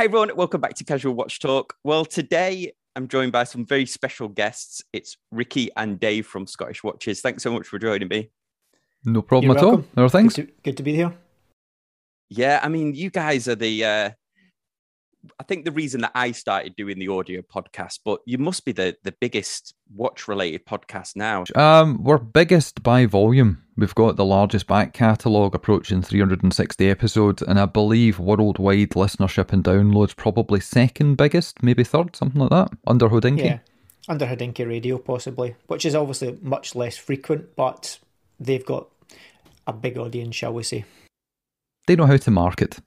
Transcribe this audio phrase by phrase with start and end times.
[0.00, 0.34] Hi, everyone.
[0.34, 1.76] Welcome back to Casual Watch Talk.
[1.84, 4.82] Well, today I'm joined by some very special guests.
[4.94, 7.20] It's Rikki and Dave from Scottish Watches.
[7.20, 8.30] Thanks so much for joining me.
[9.04, 9.70] No problem You're at all.
[9.72, 9.88] welcome.
[9.94, 10.36] There are things.
[10.36, 11.14] Good to, good to be here.
[12.30, 13.84] Yeah, I mean, you guys are the.
[13.84, 14.10] Uh,
[15.38, 18.72] I think the reason that I started doing the audio podcast, but you must be
[18.72, 21.44] the the biggest watch related podcast now.
[21.54, 23.62] Um, we're biggest by volume.
[23.76, 29.62] We've got the largest back catalogue approaching 360 episodes, and I believe worldwide listenership and
[29.62, 33.44] downloads probably second biggest, maybe third, something like that, under Hodinkee.
[33.44, 33.58] Yeah,
[34.08, 37.98] under Hodinkee Radio possibly, which is obviously much less frequent, but
[38.38, 38.88] they've got
[39.66, 40.84] a big audience, shall we say?
[41.86, 42.78] They know how to market.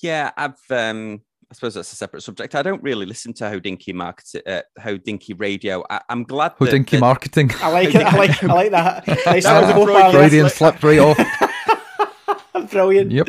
[0.00, 0.58] Yeah, I've.
[0.70, 2.54] um I suppose that's a separate subject.
[2.54, 5.82] I don't really listen to how Dinky markets it, uh, how Dinky Radio.
[5.88, 7.50] I, I'm glad that, Hodinkee that- marketing.
[7.62, 8.02] I like it.
[8.02, 8.44] I like.
[8.44, 9.06] I like that.
[9.26, 9.74] Nice That was a.
[9.74, 11.18] Freudian Freudian slipped right off.
[12.70, 13.12] Brilliant.
[13.12, 13.28] Yep.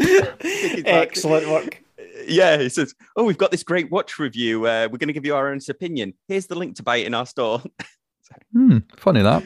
[0.86, 1.82] Excellent work.
[2.28, 4.66] Yeah, he says, "Oh, we've got this great watch review.
[4.66, 6.14] Uh, we're going to give you our honest opinion.
[6.28, 7.62] Here's the link to buy it in our store."
[8.54, 9.44] Hmm, funny that.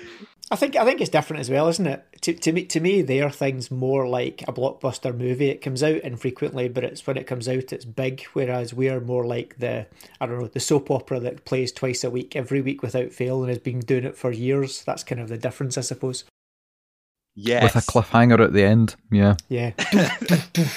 [0.51, 2.05] I think I think it's different as well, isn't it?
[2.21, 5.49] To, to me, to me, they are things more like a blockbuster movie.
[5.49, 8.23] It comes out infrequently, but it's when it comes out, it's big.
[8.33, 9.87] Whereas we are more like the
[10.19, 13.41] I don't know the soap opera that plays twice a week, every week without fail,
[13.41, 14.83] and has been doing it for years.
[14.83, 16.25] That's kind of the difference, I suppose.
[17.35, 18.95] yes, With a cliffhanger at the end.
[19.11, 19.35] Yeah.
[19.49, 19.71] Yeah,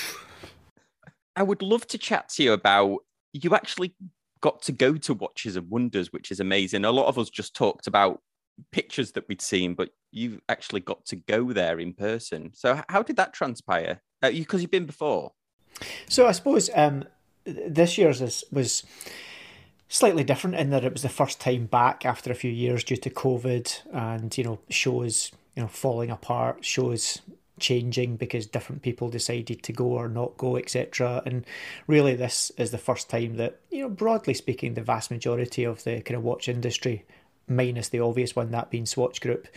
[1.37, 3.01] I would love to chat to you about
[3.33, 3.95] you actually
[4.41, 6.85] got to go to Watches and Wonders, which is amazing.
[6.85, 8.21] A lot of us just talked about
[8.71, 12.53] pictures that we'd seen, but you've actually got to go there in person.
[12.55, 14.03] So, how did that transpire?
[14.23, 15.33] Uh, you because you've been before.
[16.09, 17.05] So I suppose um,
[17.45, 18.83] this year's is, was
[19.89, 22.97] slightly different in that it was the first time back after a few years due
[22.97, 27.21] to COVID and you know shows you know falling apart, shows
[27.59, 31.23] changing because different people decided to go or not go, etc.
[31.25, 31.45] And
[31.87, 35.85] really, this is the first time that you know broadly speaking, the vast majority of
[35.85, 37.05] the kind of watch industry,
[37.49, 39.49] minus the obvious one that being Swatch Group.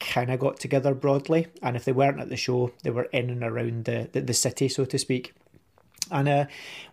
[0.00, 3.30] Kind of got together broadly, and if they weren't at the show, they were in
[3.30, 5.32] and around the, the, the city, so to speak
[6.10, 6.44] and uh,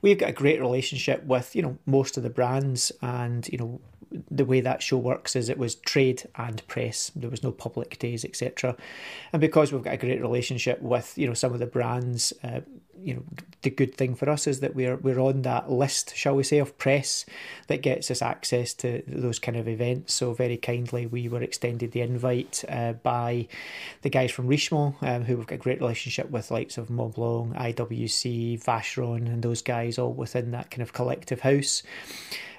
[0.01, 3.79] we've got a great relationship with you know most of the brands and you know
[4.29, 7.97] the way that show works is it was trade and press there was no public
[7.99, 8.75] days etc
[9.31, 12.59] and because we've got a great relationship with you know some of the brands uh,
[13.03, 13.23] you know
[13.61, 16.57] the good thing for us is that we're we're on that list shall we say
[16.57, 17.25] of press
[17.67, 20.13] that gets us access to those kind of events.
[20.13, 23.47] So very kindly we were extended the invite uh, by
[24.01, 27.55] the guys from Richemont um, who we've got a great relationship with likes of Montblanc
[27.55, 31.83] IWC Vacheron and those guys all within that kind of collective house.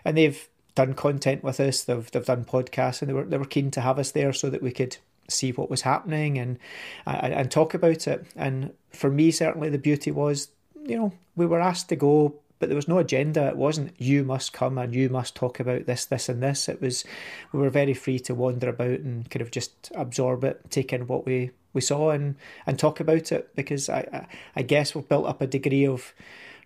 [0.05, 3.45] And they've done content with us they've, they've done podcasts and they were, they were
[3.45, 4.97] keen to have us there so that we could
[5.29, 6.59] see what was happening and,
[7.07, 10.49] uh, and and talk about it and for me certainly the beauty was
[10.85, 14.25] you know we were asked to go but there was no agenda it wasn't you
[14.25, 17.05] must come and you must talk about this this and this it was
[17.53, 21.07] we were very free to wander about and kind of just absorb it take in
[21.07, 25.09] what we we saw and and talk about it because i i, I guess we've
[25.09, 26.13] built up a degree of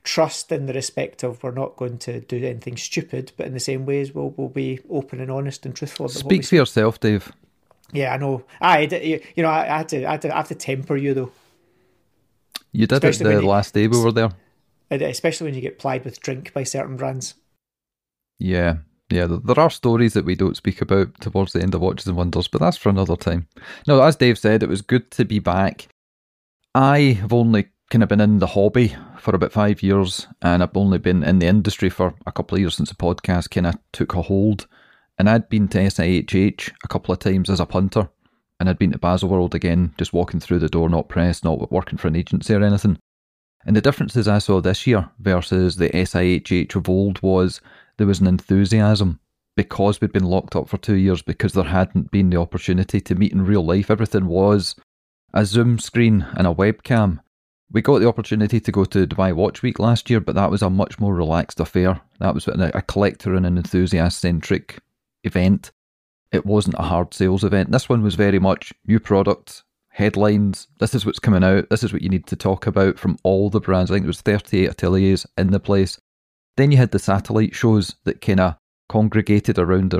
[0.06, 3.60] trust in the respect of we're not going to do anything stupid, but in the
[3.60, 6.06] same ways we'll we'll be open and honest and truthful.
[6.06, 7.32] About Speak for yourself, Dave.
[7.92, 8.44] Yeah, I know.
[8.60, 11.14] I you know I, I had to I had to I have to temper you
[11.14, 11.32] though,
[12.72, 14.30] You did Especially it the you- last day we were there.
[14.90, 17.34] Especially when you get plied with drink by certain brands.
[18.38, 18.76] Yeah,
[19.10, 19.26] yeah.
[19.28, 22.46] There are stories that we don't speak about towards the end of Watches and Wonders,
[22.48, 23.48] but that's for another time.
[23.88, 25.88] No, as Dave said, it was good to be back.
[26.74, 30.76] I have only kind of been in the hobby for about five years, and I've
[30.76, 33.74] only been in the industry for a couple of years since the podcast kind of
[33.92, 34.66] took a hold.
[35.18, 38.08] And I'd been to SIHH a couple of times as a punter,
[38.60, 41.98] and I'd been to Baselworld again, just walking through the door, not press, not working
[41.98, 42.98] for an agency or anything.
[43.64, 47.60] And the differences I saw this year versus the SIHH of old was
[47.96, 49.18] there was an enthusiasm
[49.56, 53.14] because we'd been locked up for two years because there hadn't been the opportunity to
[53.14, 53.90] meet in real life.
[53.90, 54.76] Everything was
[55.34, 57.20] a Zoom screen and a webcam.
[57.72, 60.62] We got the opportunity to go to Dubai Watch Week last year, but that was
[60.62, 62.00] a much more relaxed affair.
[62.20, 64.78] That was a collector and an enthusiast centric
[65.26, 65.72] event.
[66.32, 67.70] It wasn't a hard sales event.
[67.70, 70.66] This one was very much new product, headlines.
[70.78, 71.68] This is what's coming out.
[71.70, 73.90] This is what you need to talk about from all the brands.
[73.90, 76.00] I think there was 38 ateliers in the place.
[76.56, 78.56] Then you had the satellite shows that kind of
[78.88, 79.90] congregated around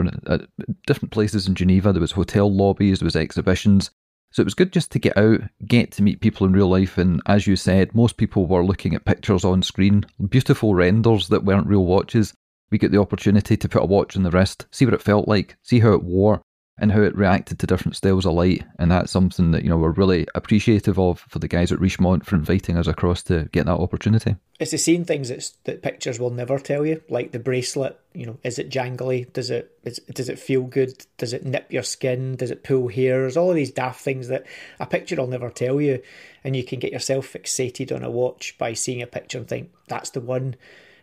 [0.87, 1.93] different places in Geneva.
[1.93, 3.91] There was hotel lobbies, there was exhibitions.
[4.33, 6.99] So it was good just to get out, get to meet people in real life.
[6.99, 11.45] And as you said, most people were looking at pictures on screen, beautiful renders that
[11.45, 12.35] weren't real watches.
[12.71, 15.29] We get the opportunity to put a watch on the wrist, see what it felt
[15.29, 16.43] like, see how it wore.
[16.79, 18.63] and how it reacted to different styles of light.
[18.79, 22.27] And that's something that, you know, we're really appreciative of for the guys at Richemont
[22.27, 24.37] for inviting us across to get that opportunity.
[24.61, 27.99] It's the same things that, that pictures will never tell you, like the bracelet.
[28.13, 29.33] You know, is it jangly?
[29.33, 31.07] Does it is, does it feel good?
[31.17, 32.37] Does it nip your skin?
[32.37, 33.37] Does it pull hairs?
[33.37, 34.47] All of these daft things that
[34.79, 36.03] a picture will never tell you,
[36.45, 39.73] and you can get yourself fixated on a watch by seeing a picture and think
[39.89, 40.57] that's the one,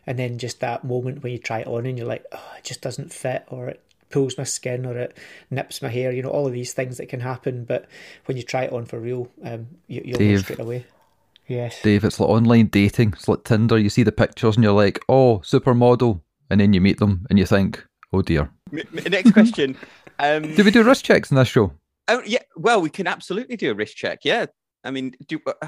[0.06, 2.64] and then just that moment when you try it on and you're like, oh, it
[2.64, 5.18] just doesn't fit, or it pulls my skin or it
[5.50, 6.12] nips my hair.
[6.12, 7.66] You know, all of these things that can happen.
[7.66, 7.88] But
[8.26, 10.86] when you try it on for real, um, you, will know straight away.
[11.48, 13.14] Yes, Dave, it's like online dating.
[13.14, 13.78] It's like Tinder.
[13.78, 17.38] You see the pictures and you're like, oh, supermodel, and then you meet them and
[17.38, 18.50] you think, oh dear.
[18.72, 19.78] Next question.
[20.20, 21.74] Um, do we do wrist checks in this show?
[22.08, 24.20] Oh yeah, well, we can absolutely do a wrist check.
[24.24, 24.46] Yeah,
[24.84, 25.68] I mean, do uh,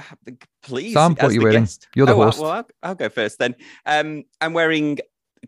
[0.62, 0.94] please.
[0.94, 1.62] Sam, what are you wearing?
[1.62, 1.88] Guest.
[1.95, 2.39] You're the oh, host.
[2.39, 3.56] Well, I'll, I'll, go first then.
[3.85, 5.00] Um, I'm wearing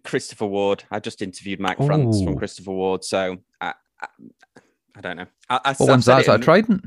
[0.04, 0.84] Christopher Ward.
[0.90, 4.08] I just interviewed Mike France from Christopher Ward, so I, I,
[4.96, 5.28] I don't know.
[5.50, 6.22] I, I, what one's that?
[6.22, 6.86] Is that Trident?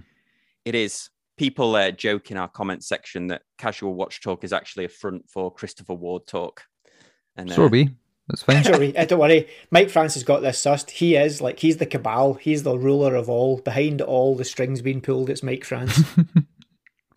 [0.64, 1.10] It is.
[1.36, 5.28] People uh, joke in our comment section that Casual Watch Talk is actually a front
[5.28, 6.64] for Christopher Ward Talk.
[7.36, 7.90] And, uh, so we.
[8.28, 8.62] That's fine.
[8.62, 9.48] Sorry, uh, don't worry.
[9.70, 10.90] Mike France has got this sussed.
[10.90, 12.34] He is like he's the cabal.
[12.34, 13.58] He's the ruler of all.
[13.58, 16.00] Behind all the strings being pulled, it's Mike France.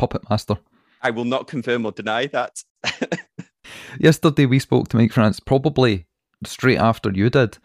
[0.04, 0.58] Puppet master.
[1.02, 2.62] I will not confirm or deny that.
[4.00, 6.08] Yesterday we spoke to Mike France probably
[6.46, 7.58] straight after you did,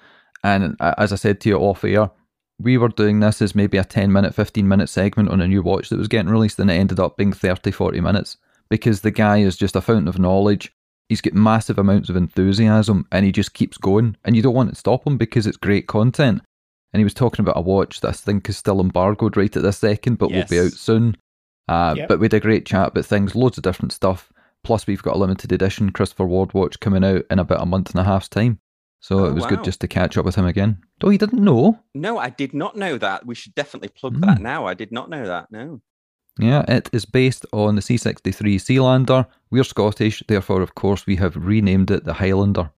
[0.45, 2.13] and uh, as I said to you off air,
[2.61, 5.63] we were doing this as maybe a 10 minute, 15 minute segment on a new
[5.63, 8.37] watch that was getting released, and it ended up being 30, 40 minutes
[8.69, 10.73] because the guy is just a fountain of knowledge.
[11.09, 14.71] He's got massive amounts of enthusiasm and he just keeps going, and you don't want
[14.71, 16.43] to stop him because it's great content.
[16.93, 19.63] And he was talking about a watch that I think is still embargoed right at
[19.65, 20.49] this second, but yes.
[20.49, 21.17] will be out soon.
[21.69, 22.09] Uh, yep.
[22.09, 24.33] But we had a great chat about things, loads of different stuff.
[24.65, 27.91] Plus, we've got a limited edition Christopher Ward watch coming out in about a month
[27.91, 28.59] and a half's time.
[29.01, 29.51] So oh, it was wow.
[29.51, 30.79] good just to catch up with him again.
[31.03, 31.79] Oh, you didn't know?
[31.95, 33.27] No, I did not know that.
[33.27, 34.27] We should definitely plug mm.
[34.27, 34.67] that now.
[34.67, 35.53] I did not know that.
[35.53, 35.81] No.
[36.41, 39.27] Yeah, it is based on the C63 Sealander.
[39.51, 42.71] We're Scottish, therefore, of course, we have renamed it the Highlander.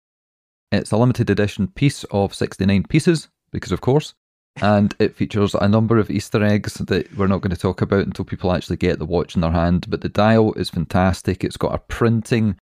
[0.72, 4.14] It's a limited edition piece of 69 pieces, because of course
[4.62, 8.06] and it features a number of Easter eggs that we're not going to talk about
[8.06, 9.86] until people actually get the watch in their hand.
[9.88, 11.42] But the dial is fantastic.
[11.42, 12.56] It's got a printing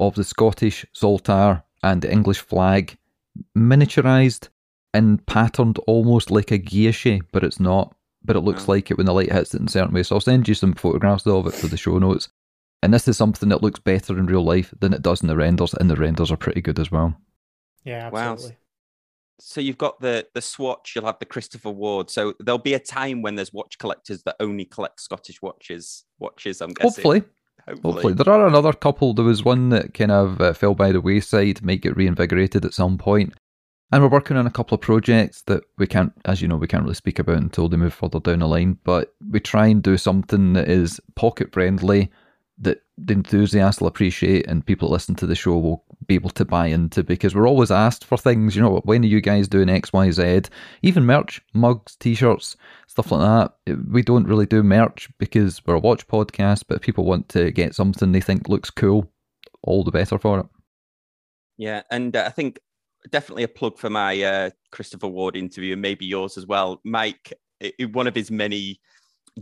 [0.00, 2.96] of the Scottish Saltire and the English flag
[3.56, 4.48] miniaturized
[4.94, 7.94] and patterned almost like a guilloche, but it's not.
[8.24, 8.70] But it looks mm-hmm.
[8.72, 10.08] like it when the light hits it in certain ways.
[10.08, 12.28] So I'll send you some photographs of it for the show notes.
[12.82, 15.36] And this is something that looks better in real life than it does in the
[15.36, 17.14] renders, and the renders are pretty good as well.
[17.84, 18.50] Yeah, absolutely.
[18.50, 18.56] Wow
[19.44, 22.10] so you've got the the swatch you'll have the christopher ward.
[22.10, 26.60] So there'll be a time when there's watch collectors that only collect scottish watches watches
[26.60, 26.90] i'm guessing.
[26.90, 27.22] Hopefully.
[27.68, 28.14] Hopefully, hopefully.
[28.14, 29.14] there are another couple.
[29.14, 32.74] There was one that kind of uh, fell by the wayside might get reinvigorated at
[32.74, 33.34] some point.
[33.92, 36.66] And we're working on a couple of projects that we can't as you know we
[36.66, 38.78] can't really speak about until they move further down the line.
[38.82, 42.10] But we try and do something that is pocket friendly
[42.58, 46.30] that the enthusiasts will appreciate and people that listen to the show will be able
[46.30, 49.48] to buy into because we're always asked for things, you know, when are you guys
[49.48, 50.42] doing X, Y, Z?
[50.82, 52.56] Even merch, mugs, t shirts,
[52.86, 53.20] stuff like
[53.66, 53.76] that.
[53.90, 57.50] We don't really do merch because we're a watch podcast, but if people want to
[57.50, 59.10] get something they think looks cool,
[59.62, 60.46] all the better for it.
[61.58, 62.58] Yeah, and uh, I think
[63.10, 66.80] definitely a plug for my uh, Christopher Ward interview and maybe yours as well.
[66.84, 67.32] Mike,
[67.92, 68.80] one of his many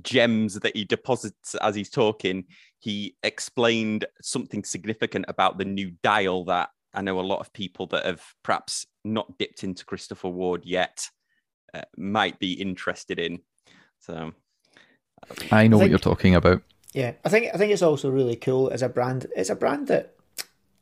[0.02, 2.44] gems that he deposits as he's talking,
[2.78, 7.86] he explained something significant about the new dial that I know a lot of people
[7.88, 11.08] that have perhaps not dipped into Christopher Ward yet
[11.72, 13.40] uh, might be interested in.
[14.00, 14.32] So
[15.52, 16.62] I know I think, what you're talking about.
[16.92, 19.26] Yeah, I think I think it's also really cool as a brand.
[19.36, 20.14] It's a brand that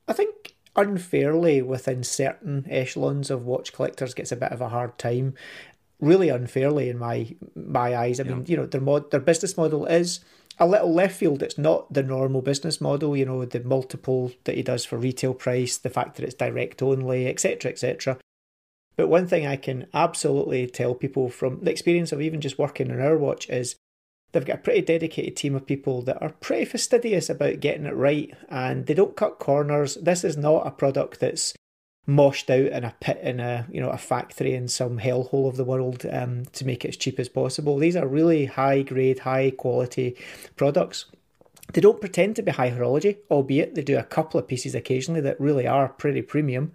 [0.06, 4.96] I think unfairly within certain echelons of watch collectors gets a bit of a hard
[4.96, 5.34] time
[6.00, 8.20] really unfairly in my my eyes.
[8.20, 8.34] I yeah.
[8.34, 10.20] mean, you know, their mod their business model is
[10.58, 11.42] a little left field.
[11.42, 13.16] It's not the normal business model.
[13.16, 16.82] You know, the multiple that he does for retail price, the fact that it's direct
[16.82, 18.18] only, etc., etc.
[18.96, 22.90] But one thing I can absolutely tell people from the experience of even just working
[22.90, 23.76] on our watch is
[24.32, 27.94] they've got a pretty dedicated team of people that are pretty fastidious about getting it
[27.94, 29.94] right and they don't cut corners.
[30.02, 31.54] This is not a product that's
[32.08, 35.56] moshed out in a pit in a you know a factory in some hellhole of
[35.56, 37.76] the world um, to make it as cheap as possible.
[37.76, 40.16] These are really high grade, high quality
[40.56, 41.04] products.
[41.74, 45.20] They don't pretend to be high horology, albeit they do a couple of pieces occasionally
[45.20, 46.72] that really are pretty premium.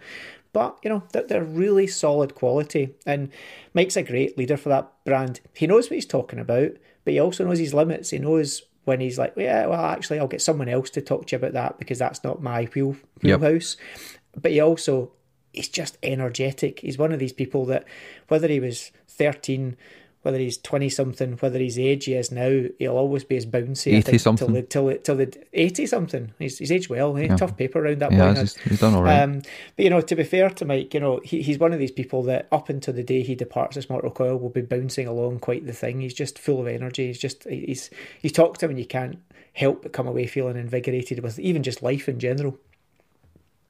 [0.53, 3.31] But you know they're, they're really solid quality, and
[3.73, 5.41] Mike's a great leader for that brand.
[5.55, 6.73] He knows what he's talking about,
[7.03, 8.11] but he also knows his limits.
[8.11, 11.35] He knows when he's like, yeah, well, actually, I'll get someone else to talk to
[11.35, 13.77] you about that because that's not my wheel wheelhouse.
[13.79, 14.43] Yep.
[14.43, 15.11] But he also
[15.53, 16.79] he's just energetic.
[16.79, 17.85] He's one of these people that,
[18.27, 19.77] whether he was 13,
[20.23, 23.45] whether he's 20 something, whether he's the age he is now, he'll always be as
[23.45, 23.93] bouncy.
[23.93, 24.47] 80 something.
[24.47, 26.33] Till the, till, the, till the 80 something.
[26.39, 27.15] He's, he's aged well.
[27.17, 27.23] Eh?
[27.23, 27.35] Yeah.
[27.35, 29.21] Tough paper around that Yeah, he's, he's done all right.
[29.21, 29.41] Um,
[29.75, 31.91] but you know, to be fair to Mike, you know, he, he's one of these
[31.91, 35.39] people that up until the day he departs this mortal coil will be bouncing along
[35.39, 35.99] quite the thing.
[35.99, 37.07] He's just full of energy.
[37.07, 37.89] He's just he's
[38.21, 39.19] you talk to him and you can't
[39.51, 42.57] help but come away feeling invigorated with even just life in general.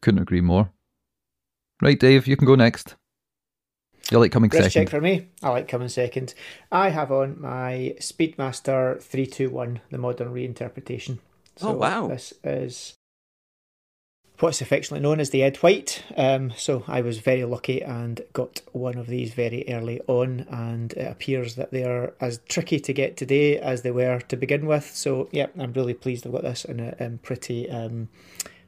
[0.02, 0.70] Couldn't agree more.
[1.84, 2.96] Right, Dave, you can go next.
[4.10, 4.86] You like coming Rest second?
[4.86, 5.28] check for me.
[5.42, 6.34] I like coming second.
[6.72, 11.18] I have on my Speedmaster three two one, the modern reinterpretation.
[11.62, 12.08] Oh, wow.
[12.08, 12.96] This is
[14.40, 16.04] what's affectionately known as the Ed White.
[16.16, 20.94] Um, so I was very lucky and got one of these very early on, and
[20.94, 24.68] it appears that they are as tricky to get today as they were to begin
[24.68, 24.96] with.
[24.96, 28.08] So yeah, I'm really pleased I've got this in a um, pretty um,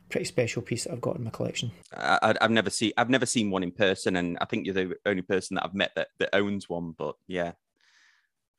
[0.10, 1.72] pretty special piece that I've got in my collection.
[1.96, 4.76] I, I- I've never seen I've never seen one in person, and I think you're
[4.76, 6.94] the only person that I've met that, that owns one.
[6.98, 7.54] But yeah,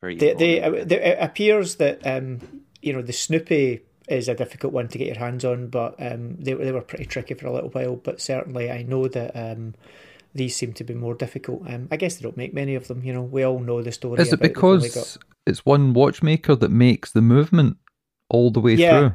[0.01, 0.15] very.
[0.17, 2.39] They, they, uh, they, it appears that um,
[2.81, 6.35] you know the Snoopy is a difficult one to get your hands on, but um,
[6.37, 7.95] they they were pretty tricky for a little while.
[7.95, 9.75] But certainly, I know that um,
[10.35, 11.63] these seem to be more difficult.
[11.67, 13.03] Um, I guess they don't make many of them.
[13.03, 14.21] You know, we all know the story.
[14.21, 17.77] Is it about because it's one watchmaker that makes the movement
[18.29, 18.99] all the way Yeah.
[18.99, 19.13] through?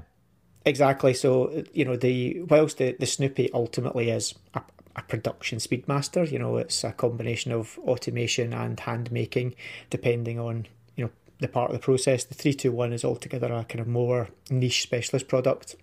[0.65, 1.15] Exactly.
[1.15, 4.63] So you know, the whilst the, the Snoopy ultimately is a,
[4.97, 9.55] a production speedmaster, you know, it's a combination of automation and hand making,
[9.91, 10.67] depending on
[10.97, 12.25] you know the part of the process.
[12.25, 15.77] The three two one is altogether a kind of more niche specialist product.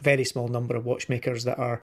[0.00, 1.82] Very small number of watchmakers that are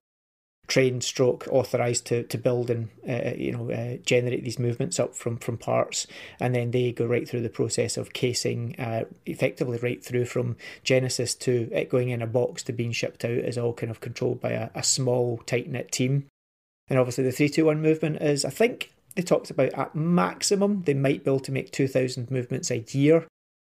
[0.69, 5.15] trained stroke authorized to, to build and uh, you know uh, generate these movements up
[5.15, 6.07] from from parts.
[6.39, 10.55] And then they go right through the process of casing uh, effectively right through from
[10.83, 13.99] genesis to it going in a box to being shipped out is all kind of
[13.99, 16.27] controlled by a, a small tight knit team.
[16.87, 21.23] And obviously the 321 movement is i think they talked about at maximum they might
[21.23, 23.27] be able to make 2000 movements a year.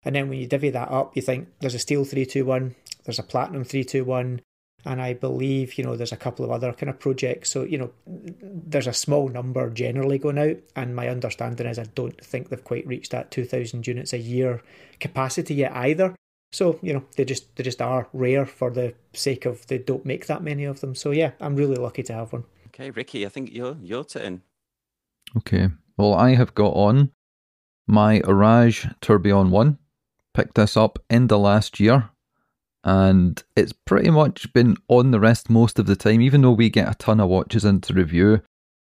[0.05, 3.23] And then when you divvy that up you think there's a steel 321 there's a
[3.23, 4.43] platinum 321
[4.85, 7.51] and I believe you know there's a couple of other kind of projects.
[7.51, 11.85] So you know there's a small number generally going out, and my understanding is I
[11.95, 14.63] don't think they've quite reached that 2,000 units a year
[15.01, 16.15] capacity yet either.
[16.53, 20.05] So you know they just they just are rare for the sake of they don't
[20.05, 20.95] make that many of them.
[20.95, 22.45] So yeah, I'm really lucky to have one.
[22.69, 24.43] Okay, Rikki, I think you're your turn.
[25.37, 25.69] Okay.
[25.97, 27.13] Well, I have got on
[27.87, 29.79] my Orage Tourbillon 1.
[30.35, 32.11] Picked this up in the last year.
[32.85, 36.69] And it's pretty much been on the wrist most of the time, even though we
[36.69, 38.43] get a ton of watches into review.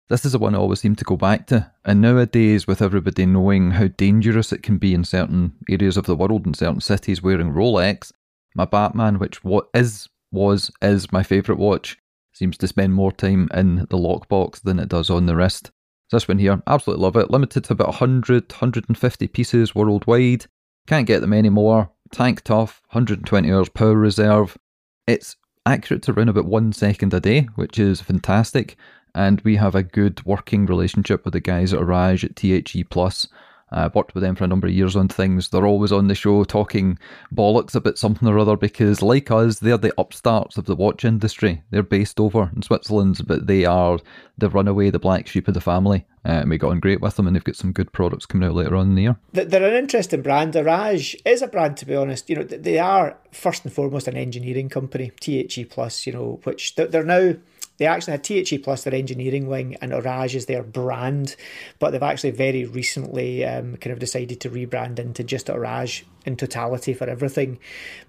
[0.08, 1.70] This is the one I always seem to go back to.
[1.84, 6.16] And nowadays, with everybody knowing how dangerous it can be in certain areas of the
[6.16, 8.12] world, in certain cities wearing Rolex,
[8.54, 11.98] my Batman, which what is was is my favourite watch,
[12.32, 15.70] seems to spend more time in the lockbox than it does on the wrist.
[16.10, 17.30] This one here, absolutely love it.
[17.30, 20.46] Limited to about 100, 150 pieces worldwide.
[20.86, 21.90] Can't get them anymore.
[22.12, 24.58] Tank tough, 120 hours power reserve.
[25.06, 28.76] It's accurate to around about one second a day, which is fantastic.
[29.14, 33.28] And we have a good working relationship with the guys at Orage at THE Plus.
[33.72, 35.48] I've worked with them for a number of years on things.
[35.48, 36.98] They're always on the show talking
[37.34, 41.62] bollocks about something or other because, like us, they're the upstarts of the watch industry.
[41.70, 43.98] They're based over in Switzerland, but they are
[44.38, 46.06] the runaway, the black sheep of the family.
[46.24, 48.48] Uh, and we got on great with them, and they've got some good products coming
[48.48, 49.16] out later on in the year.
[49.32, 50.54] They're an interesting brand.
[50.54, 52.30] Orage is a brand, to be honest.
[52.30, 55.10] You know, they are first and foremost an engineering company.
[55.20, 57.34] THE Plus, you know, which they're now.
[57.78, 61.36] They actually had THE Plus, their engineering wing, and Orage is their brand,
[61.78, 66.36] but they've actually very recently um, kind of decided to rebrand into just Orage in
[66.36, 67.58] totality for everything.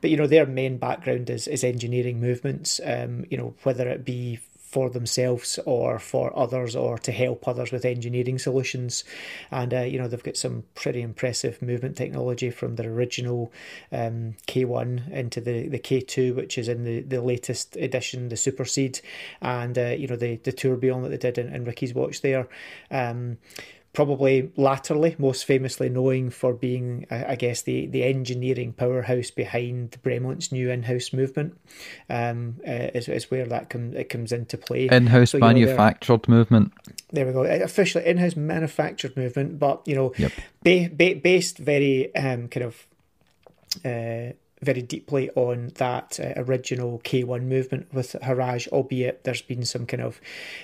[0.02, 2.80] But you know, their main background is is engineering movements.
[2.84, 4.40] Um, you know, whether it be
[4.74, 9.04] for themselves or for others or to help others with engineering solutions.
[9.52, 13.54] And uh, you know they've got some pretty impressive movement technology from their original
[13.92, 18.66] um, K1 into the, the K2 which is in the, the latest edition the Super
[18.66, 19.00] Seed.
[19.42, 22.48] And uh, you know the, the tourbillon that they did in, in Rikki's watch there.
[22.90, 23.38] Um,
[23.94, 30.52] probably latterly, most famously knowing for being, I guess, the, the engineering powerhouse behind Bremont's
[30.52, 31.60] new in-house movement,
[32.10, 34.88] um, uh, is, is where that com- it comes into play.
[34.88, 36.74] In-house So, you know, manufactured movement.
[37.12, 37.44] there we go.
[37.44, 40.32] Officially in-house manufactured movement, but you know, Yep.
[40.64, 42.88] ba- ba- based very um, kind of
[43.86, 49.86] uh, very deeply on that uh, original K1 movement with Orage, albeit there's been some
[49.86, 50.20] kind of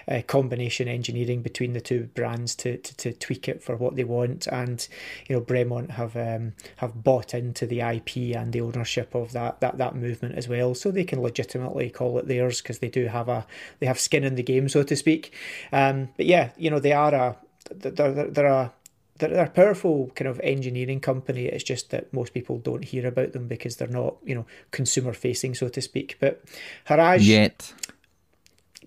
[0.07, 4.03] uh, combination engineering between the two brands to, to, to, tweak it for what they
[4.03, 4.47] want.
[4.47, 4.87] And
[5.27, 9.59] you know, Bremont have um, have bought into the IP and the ownership of that
[9.61, 13.07] that that movement as well, so they can legitimately call it theirs because they do
[13.07, 13.45] have a
[13.79, 15.33] they have skin in the game, so to speak.
[15.71, 17.37] Um, but yeah, you know, they are a
[17.71, 18.73] they're, they're, they're a
[19.19, 21.45] they're, they're a powerful kind of engineering company.
[21.45, 25.13] It's just that most people don't hear about them because they're not, you know, consumer
[25.13, 26.17] facing, so to speak.
[26.19, 26.43] But
[26.89, 27.73] Orage yet.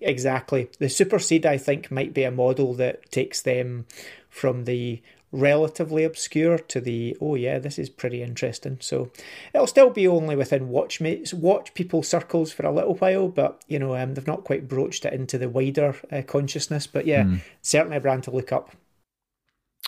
[0.01, 0.69] Exactly.
[0.79, 3.85] The Super Seed, I think, might be a model that takes them
[4.29, 9.11] from the relatively obscure to the oh yeah this is pretty interesting so
[9.51, 13.79] it'll still be only within watchmates watch people circles for a little while but you
[13.79, 17.41] know um, they've not quite broached it into the wider uh, consciousness but yeah mm.
[17.63, 18.75] certainly a brand to look up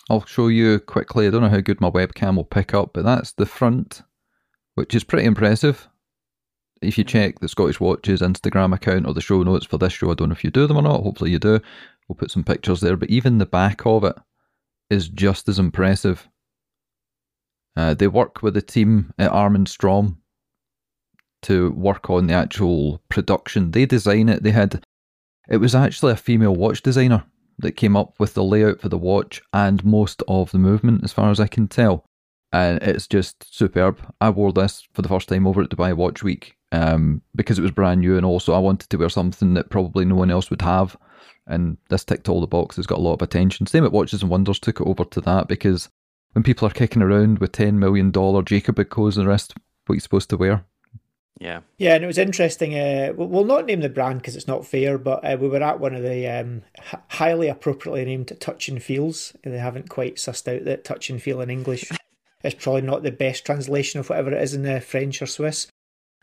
[0.10, 1.28] I'll show you quickly.
[1.28, 4.04] I don't know how good my webcam will pick up, but that's the front,
[4.75, 5.88] which is pretty impressive.
[6.82, 10.12] If you check the Scottish Watches Instagram account or the show notes for this show,
[10.12, 11.02] I don't know if you do them or not.
[11.02, 11.60] Hopefully you do.
[12.08, 12.98] We'll put some pictures there.
[12.98, 14.16] But even the back of it
[14.90, 16.28] is just as impressive.
[17.75, 20.22] Uh, they work with a team at Arm Strom
[21.44, 23.72] to work on the actual production.
[23.72, 24.44] They design it.
[24.44, 24.84] They had
[25.50, 27.24] it was actually a female watch designer
[27.60, 31.14] that came up with the layout for the watch and most of the movement, as
[31.14, 32.06] far as I can tell.
[32.52, 34.00] And it's just superb.
[34.22, 37.62] I wore this for the first time over at Dubai Watch Week um, because it
[37.62, 40.50] was brand new, and also I wanted to wear something that probably no one else
[40.50, 40.98] would have.
[41.48, 43.68] And this ticked all the boxes, got a lot of attention.
[43.68, 45.90] Same at Watches and Wonders took it over to that because
[46.34, 48.12] when people are kicking around with $10 million
[48.46, 49.54] Jacob codes and the rest,
[49.86, 50.66] what are you're supposed to wear,
[51.39, 51.62] yeah.
[51.77, 52.75] Yeah, and it was interesting.
[52.77, 55.80] Uh, we'll not name the brand because it's not fair, but uh, we were at
[55.80, 59.36] one of the um, h- highly appropriately named Touch and Feels.
[59.44, 61.92] They haven't quite sussed out that Touch and Feel in English
[62.44, 65.68] is probably not the best translation of whatever it is in the French or Swiss.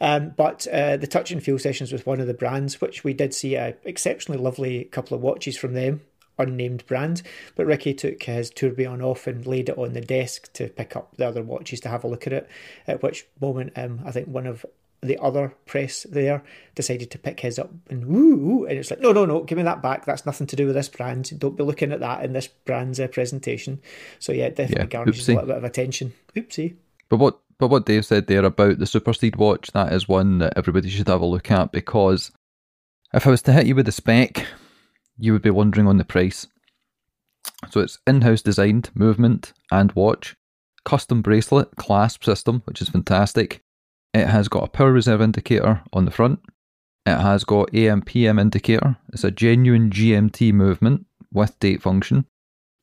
[0.00, 3.12] Um, but uh, the Touch and Feel sessions was one of the brands, which we
[3.12, 6.00] did see an exceptionally lovely couple of watches from them
[6.38, 7.22] unnamed brand.
[7.54, 11.16] But Rikki took his tourbillon off and laid it on the desk to pick up
[11.16, 12.48] the other watches to have a look at it.
[12.86, 14.64] At which moment, um, I think one of
[15.02, 16.42] the other press there
[16.76, 19.64] decided to pick his up and woo, and it's like, no, no, no, give me
[19.64, 20.06] that back.
[20.06, 21.38] That's nothing to do with this brand.
[21.38, 23.80] Don't be looking at that in this brand's uh, presentation.
[24.20, 26.12] So yeah, definitely yeah, garnishes a little bit of attention.
[26.36, 26.76] Oopsie.
[27.08, 30.38] But what, but what Dave said there about the Super Seed watch, that is one
[30.38, 32.30] that everybody should have a look at because
[33.12, 34.46] if I was to hit you with the spec,
[35.18, 36.46] you would be wondering on the price.
[37.70, 40.36] So it's in-house designed movement and watch,
[40.84, 43.62] custom bracelet clasp system, which is fantastic
[44.14, 46.40] it has got a power reserve indicator on the front.
[47.06, 48.96] It has got AM PM indicator.
[49.12, 52.26] It's a genuine GMT movement with date function.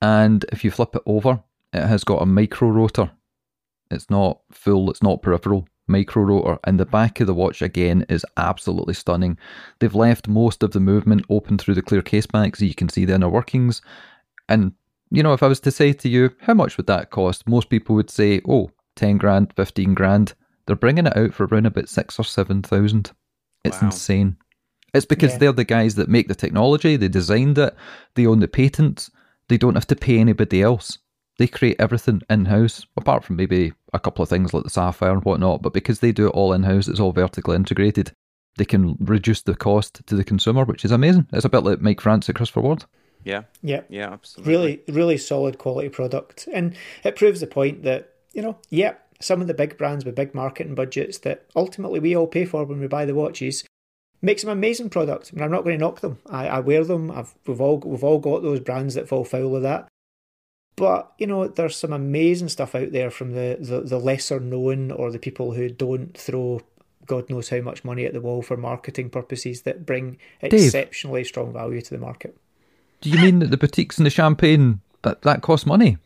[0.01, 1.41] And if you flip it over,
[1.73, 3.11] it has got a micro rotor.
[3.91, 5.67] It's not full, it's not peripheral.
[5.87, 6.59] Micro rotor.
[6.65, 9.37] And the back of the watch again is absolutely stunning.
[9.79, 12.89] They've left most of the movement open through the clear case back so you can
[12.89, 13.81] see the inner workings.
[14.47, 14.73] And
[15.11, 17.47] you know, if I was to say to you, how much would that cost?
[17.47, 20.33] Most people would say, oh, 10 grand, 15 grand.
[20.69, 23.11] They're bringing it out for around about six or seven thousand.
[23.65, 23.87] It's wow.
[23.87, 24.37] insane.
[24.93, 25.37] It's because yeah.
[25.39, 26.95] they're the guys that make the technology.
[26.95, 27.75] They designed it.
[28.13, 29.09] They own the patents.
[29.47, 30.99] They don't have to pay anybody else.
[31.39, 35.09] They create everything in house, apart from maybe a couple of things like the sapphire
[35.09, 35.63] and whatnot.
[35.63, 38.11] But because they do it all in house, it's all vertically integrated.
[38.57, 41.25] They can reduce the cost to the consumer, which is amazing.
[41.33, 42.85] It's a bit like Mike France at Christopher Ward.
[43.23, 43.45] Yeah.
[43.63, 43.81] Yeah.
[43.89, 44.53] Yeah, absolutely.
[44.53, 46.47] Really, really solid quality product.
[46.53, 50.15] And it proves the point that, you know, yeah, some of the big brands with
[50.15, 53.63] big marketing budgets that ultimately we all pay for when we buy the watches
[54.21, 55.31] make some amazing products.
[55.31, 56.19] I mean, I'm not going to knock them.
[56.29, 57.11] I, I wear them.
[57.11, 59.87] I've, we've all we've all got those brands that fall foul of that.
[60.75, 64.91] But you know, there's some amazing stuff out there from the, the, the lesser known
[64.91, 66.61] or the people who don't throw
[67.05, 71.23] God knows how much money at the wall for marketing purposes that bring Dave, exceptionally
[71.23, 72.37] strong value to the market.
[73.01, 75.97] Do you mean that the boutiques and the champagne that that cost money?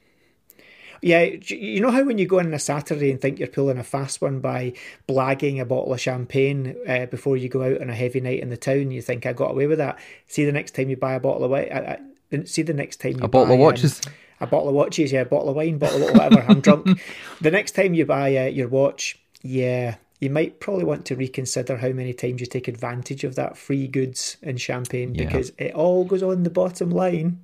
[1.04, 3.78] Yeah, you know how when you go in on a Saturday and think you're pulling
[3.78, 4.72] a fast one by
[5.06, 8.50] blagging a bottle of champagne uh, before you go out on a heavy night in
[8.50, 10.00] the town, you think I got away with that.
[10.28, 11.68] See the next time you buy a bottle of wine.
[11.74, 12.00] I,
[12.32, 14.00] I, see the next time you a bottle of watches.
[14.08, 16.46] Um, a bottle of watches, yeah, a bottle of wine, bottle of whatever.
[16.48, 17.02] I'm drunk.
[17.42, 21.76] The next time you buy uh, your watch, yeah, you might probably want to reconsider
[21.76, 25.26] how many times you take advantage of that free goods and champagne yeah.
[25.26, 27.42] because it all goes on the bottom line.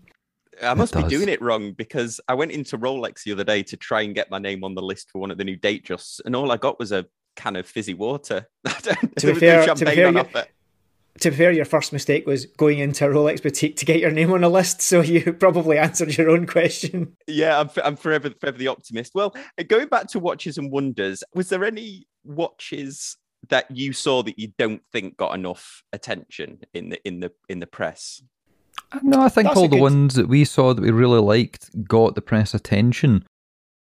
[0.61, 3.77] I must be doing it wrong because I went into Rolex the other day to
[3.77, 6.21] try and get my name on the list for one of the new date Datejusts,
[6.25, 8.47] and all I got was a can of fizzy water.
[8.65, 10.47] to be fair, to be fair,
[11.21, 14.11] to be fair, your first mistake was going into a Rolex boutique to get your
[14.11, 14.81] name on a list.
[14.81, 17.15] So you probably answered your own question.
[17.27, 19.13] Yeah, I'm, I'm forever, forever the optimist.
[19.15, 19.35] Well,
[19.67, 23.17] going back to watches and wonders, was there any watches
[23.49, 27.59] that you saw that you don't think got enough attention in the in the in
[27.59, 28.21] the press?
[28.91, 29.81] Uh, no, I think That's all the good...
[29.81, 33.25] ones that we saw that we really liked got the press attention.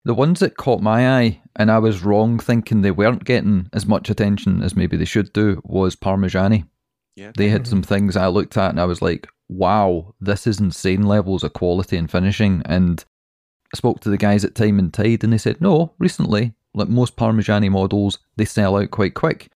[0.05, 3.87] The ones that caught my eye, and I was wrong thinking they weren't getting as
[3.87, 6.65] much attention as maybe they should do, was Parmigiani.
[7.17, 7.33] Yeah.
[7.37, 11.03] They had some things I looked at and I was like, wow, this is insane
[11.03, 12.63] levels of quality and finishing.
[12.65, 13.05] And
[13.75, 16.89] I spoke to the guys at Time and Tide and they said, no, recently, like
[16.89, 19.51] most Parmigiani models, they sell out quite quick.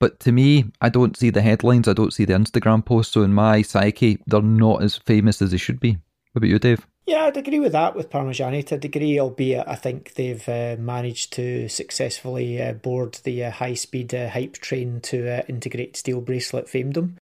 [0.00, 3.12] But to me, I don't see the headlines, I don't see the Instagram posts.
[3.12, 5.98] So in my psyche, they're not as famous as they should be.
[6.32, 6.86] What about you, Dave?
[7.06, 10.76] Yeah, I'd agree with that with Parmigiani to a degree, albeit I think they've uh,
[10.78, 15.96] managed to successfully uh, board the uh, high speed uh, hype train to uh, integrate
[15.96, 17.14] steel bracelet famedom.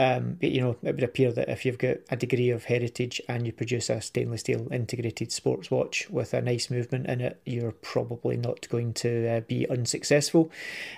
[0.00, 3.20] Um, but, you know, it would appear that if you've got a degree of heritage
[3.28, 7.38] and you produce a stainless steel integrated sports watch with a nice movement in it,
[7.44, 10.50] you're probably not going to uh, be unsuccessful.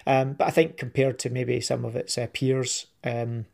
[0.07, 3.47] Um, but I think compared to maybe some of its peers, um,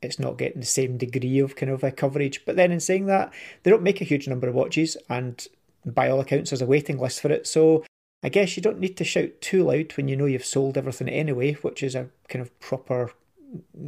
[0.00, 2.42] it's not getting the same degree of kind of a coverage.
[2.46, 3.30] But then in saying that,
[3.62, 5.46] they don't make a huge number of watches, and
[5.84, 7.46] by all accounts, there's a waiting list for it.
[7.46, 7.84] So
[8.22, 11.10] I guess you don't need to shout too loud when you know you've sold everything
[11.10, 13.12] anyway, which is a kind of proper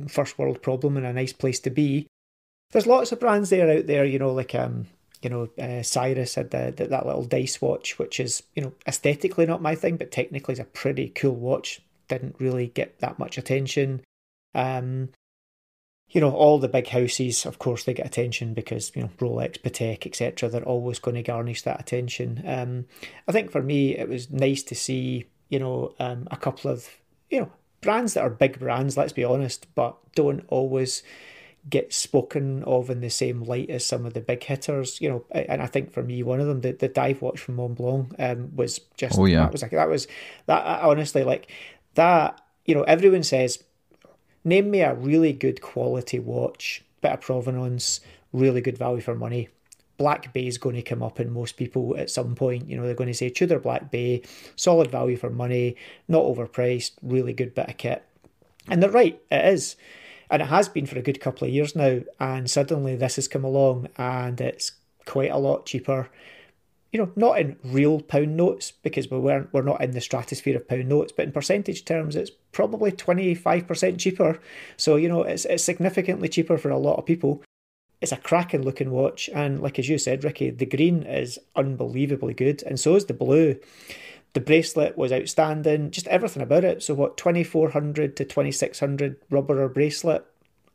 [0.09, 2.07] first world problem and a nice place to be.
[2.73, 4.87] There's lots of brands there out there, you know, like um,
[5.23, 8.73] you know, uh, Cyrus had the, the, that little dice watch, which is you know
[8.87, 11.81] aesthetically not my thing, but technically is a pretty cool watch.
[12.09, 14.03] Didn't really get that much attention.
[14.55, 15.11] Um,
[16.09, 19.59] you know, all the big houses, of course, they get attention because, you know, Rolex,
[19.61, 22.43] Patek, etc., they're always going to garnish that attention.
[22.47, 22.87] Um,
[23.27, 26.89] I think for me, it was nice to see, you know, um, a couple of,
[27.29, 27.53] you know,
[27.87, 31.03] brands that are big brands, let's be honest, but don't always
[31.69, 35.25] get spoken of in the same light as some of the big hitters, you know.
[35.31, 38.55] And I think for me, one of them, the, the dive watch from Montblanc, um,
[38.55, 39.41] was just, oh, yeah.
[39.41, 40.07] that was like, that was,
[40.47, 41.51] that honestly, like,
[41.95, 43.63] that, you know, everyone says,
[44.45, 48.01] Name me a really good quality watch, bit of provenance,
[48.33, 49.49] really good value for money.
[49.97, 52.69] Black Bay is going to come up in most people at some point.
[52.69, 54.23] You know, they're going to say Tudor Black Bay,
[54.57, 55.77] solid value for money,
[56.09, 58.05] not overpriced, really good bit of kit.
[58.69, 59.77] And they're right, it is.
[60.31, 62.01] And it has been for a good couple of years now.
[62.19, 64.73] And suddenly this has come along and it's
[65.05, 66.11] quite a lot cheaper
[66.97, 70.57] you know, not in real pound notes because we weren't we're not in the stratosphere
[70.57, 74.41] of pound notes, but in percentage terms, it's probably twenty five percent cheaper.
[74.79, 77.43] So you know, it's it's significantly cheaper for a lot of people.
[78.01, 82.35] It's a cracking looking watch, and like as you said, Rikki, the green is unbelievably
[82.35, 83.59] good, and so is the blue.
[84.35, 86.83] The bracelet was outstanding, just everything about it.
[86.83, 90.27] So what, twenty four hundred to twenty six hundred rubber or bracelet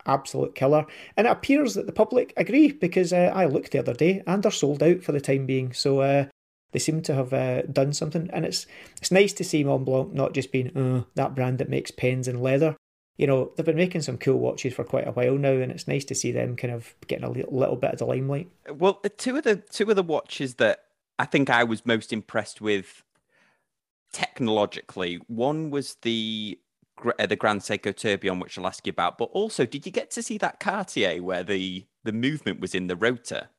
[0.08, 0.88] absolute killer.
[1.16, 4.42] And it appears that the public agree because uh, I looked the other day and
[4.42, 5.74] they're sold out for the time being.
[5.74, 6.26] So uh,
[6.72, 8.66] they seem to have uh, done something, and it's
[8.98, 12.42] it's nice to see Montblanc not just being uh, that brand that makes pens and
[12.42, 12.76] leather.
[13.22, 15.88] You know, they've been making some cool watches for quite a while now, and it's
[15.88, 18.50] nice to see them kind of getting a little bit of the limelight.
[18.68, 20.86] Well, two of the two of the watches that
[21.20, 23.04] I think I was most impressed with
[24.12, 26.60] technologically, one was the
[27.20, 29.18] uh, the Grand Seiko Tourbillon, which I'll ask you about.
[29.18, 32.88] But also, did you get to see that Cartier where the the movement was in
[32.88, 33.50] the rotor?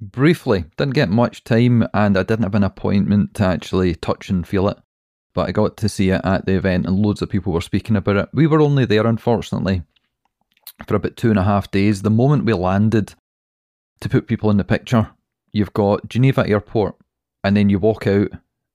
[0.00, 4.46] Briefly, didn't get much time, and I didn't have an appointment to actually touch and
[4.46, 4.78] feel it.
[5.34, 7.96] But I got to see it at the event, and loads of people were speaking
[7.96, 8.28] about it.
[8.32, 9.82] We were only there, unfortunately,
[10.86, 12.02] for about two and a half days.
[12.02, 13.14] The moment we landed,
[14.00, 15.10] to put people in the picture,
[15.50, 16.96] you've got Geneva Airport,
[17.42, 18.30] and then you walk out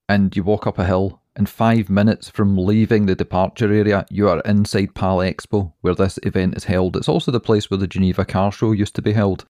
[0.07, 4.27] and you walk up a hill, and five minutes from leaving the departure area, you
[4.27, 6.97] are inside Palexpo, where this event is held.
[6.97, 9.45] It's also the place where the Geneva Car Show used to be held.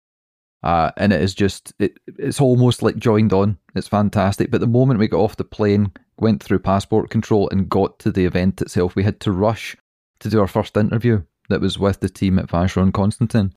[0.62, 3.58] Uh, and it is just, it, it's almost like joined on.
[3.76, 4.52] It's fantastic.
[4.52, 8.12] But the moment we got off the plane, went through passport control, and got to
[8.12, 9.78] the event itself, we had to rush
[10.19, 13.54] to do our first interview that was with the team at Vacheron Constantin.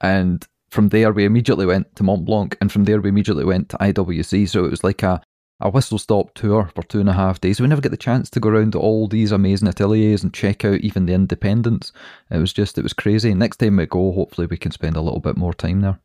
[0.00, 3.76] And from there, we immediately went to Montblanc, and from there, we immediately went to
[3.78, 4.48] IWC.
[4.48, 5.20] So it was like a
[5.60, 7.60] a whistle stop tour for two and a half days.
[7.60, 10.64] We never get the chance to go around to all these amazing ateliers and check
[10.64, 11.92] out even the independents.
[12.30, 13.32] It was just, it was crazy.
[13.32, 15.98] Next time we go, hopefully we can spend a little bit more time there.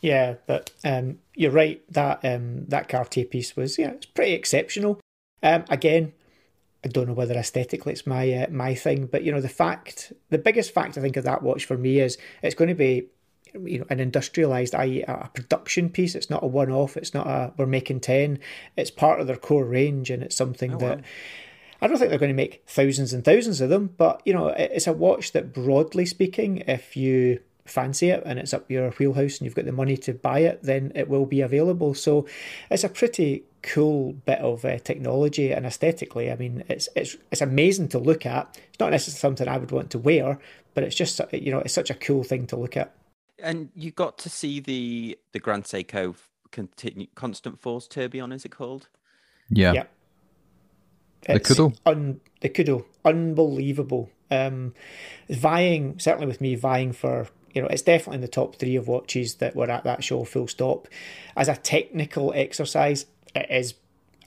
[0.00, 1.82] Yeah, but um, you're right.
[1.92, 5.00] That um, that Cartier piece was yeah, it's pretty exceptional.
[5.42, 6.12] Um, again,
[6.84, 10.12] I don't know whether aesthetically it's my uh, my thing, but you know the fact,
[10.30, 13.06] the biggest fact I think of that watch for me is it's going to be
[13.64, 17.50] you know an industrialized i.e a production piece it's not a one-off it's not a
[17.56, 18.38] we're making 10
[18.76, 21.04] it's part of their core range and it's something oh, that wow.
[21.80, 24.48] I don't think they're going to make thousands and thousands of them, but you know,
[24.48, 29.38] it's a watch that broadly speaking, if you fancy it and it's up your wheelhouse
[29.38, 31.94] and you've got the money to buy it, then it will be available.
[31.94, 32.26] So
[32.70, 36.30] it's a pretty cool bit of uh, technology and aesthetically.
[36.30, 38.58] I mean, it's it's it's amazing to look at.
[38.68, 40.38] It's not necessarily something I would want to wear,
[40.74, 42.94] but it's just you know it's such a cool thing to look at.
[43.40, 46.16] And you got to see the the Grand Seiko
[46.50, 48.88] continue, constant force tourbillon, is it called?
[49.50, 49.72] Yeah.
[49.72, 49.84] Yeah.
[51.22, 51.76] The Kodo.
[51.84, 54.10] Un, the Kodo, unbelievable.
[54.30, 54.74] Um,
[55.28, 58.88] vying certainly with me, vying for you know, it's definitely in the top three of
[58.88, 60.88] watches that were at that show, full stop.
[61.36, 63.74] As a technical exercise, it is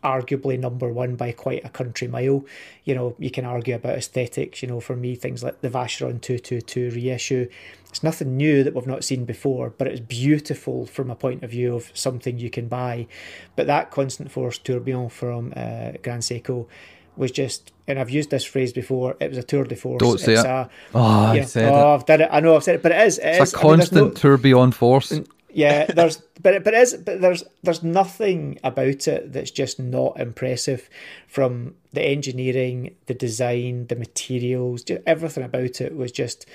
[0.03, 2.45] arguably number one by quite a country mile.
[2.83, 4.61] You know, you can argue about aesthetics.
[4.61, 7.47] You know, for me, things like the Vacheron 222 reissue,
[7.89, 11.51] it's nothing new that we've not seen before, but it's beautiful from a point of
[11.51, 13.07] view of something you can buy.
[13.55, 16.67] But that Constant Force Tourbillon from uh, Grand Seiko
[17.15, 19.15] was just, and I've used this phrase before.
[19.19, 19.99] It was a tour de force.
[19.99, 20.47] Don't say it's it.
[20.47, 21.95] A, oh, I said oh, it.
[21.95, 22.29] I've done it.
[22.31, 23.17] I know I've said it, but it is.
[23.19, 23.53] It It's is.
[23.53, 25.19] a I mean, constant no- tourbillon force.
[25.53, 30.19] yeah, there's but but it is but there's there's nothing about it that's just not
[30.19, 30.89] impressive
[31.27, 36.45] from the engineering, the design, the materials, just everything about it was just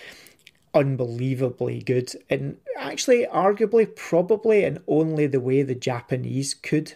[0.75, 6.95] unbelievably good and actually arguably probably in only the way the Japanese could.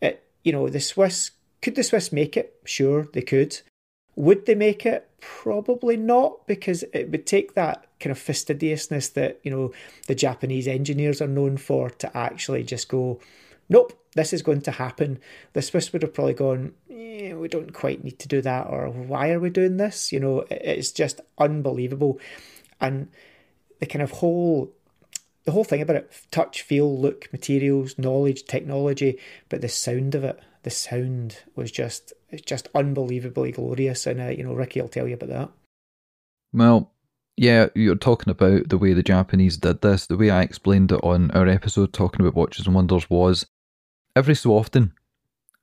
[0.00, 2.54] It you know, the Swiss could the Swiss make it?
[2.64, 3.60] Sure, they could.
[4.16, 5.08] Would they make it?
[5.20, 9.72] Probably not, because it would take that kind of fastidiousness that, you know,
[10.06, 13.20] the Japanese engineers are known for to actually just go,
[13.68, 15.20] nope, this is going to happen.
[15.52, 18.88] The Swiss would have probably gone, eh, we don't quite need to do that, or
[18.88, 20.12] why are we doing this?
[20.12, 22.18] You know, it's just unbelievable.
[22.80, 23.08] And
[23.80, 24.72] the kind of whole
[25.44, 29.18] the whole thing about it touch feel look materials knowledge technology
[29.48, 32.12] but the sound of it the sound was just
[32.44, 35.50] just unbelievably glorious and uh, you know ricky will tell you about that
[36.52, 36.92] Well,
[37.36, 40.06] yeah, you're talking about the way the Japanese did this.
[40.06, 43.46] The way I explained it on our episode talking about Watches and Wonders was
[44.14, 44.92] every so often,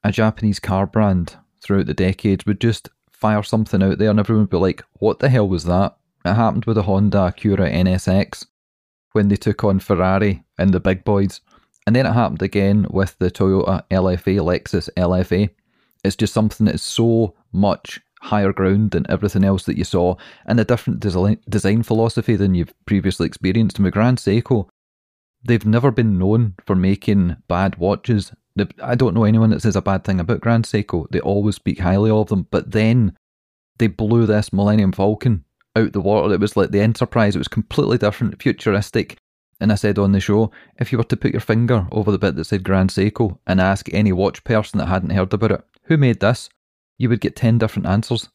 [0.04, 4.44] a Japanese car brand throughout the decades would just fire something out there and everyone
[4.44, 5.98] would be like, what the hell was that?
[6.26, 8.48] It happened with the Honda Acura NSX
[9.12, 11.42] when they took on Ferrari and the big boys.
[11.88, 15.50] And then it happened again with the Toyota LFA, Lexus LFA.
[16.04, 20.16] It's just something that is so much higher ground than everything else that you saw
[20.46, 23.78] and a different design, design philosophy than you've previously experienced.
[23.78, 24.68] And with Grand Seiko,
[25.46, 28.34] they've never been known for making bad watches.
[28.84, 31.10] I don't know anyone that says a bad thing about Grand Seiko.
[31.10, 32.48] They always speak highly of them.
[32.52, 33.16] But then
[33.78, 35.46] they blew this Millennium Falcon
[35.78, 36.34] out the water.
[36.34, 37.36] It was like the Enterprise.
[37.36, 39.18] It was completely different, futuristic.
[39.60, 42.20] And I said on the show, if you were to put your finger over the
[42.20, 45.64] bit that said Grand Seiko and ask any watch person that hadn't heard about it,
[45.84, 46.50] who made this?
[46.98, 48.30] You would get 10 different answers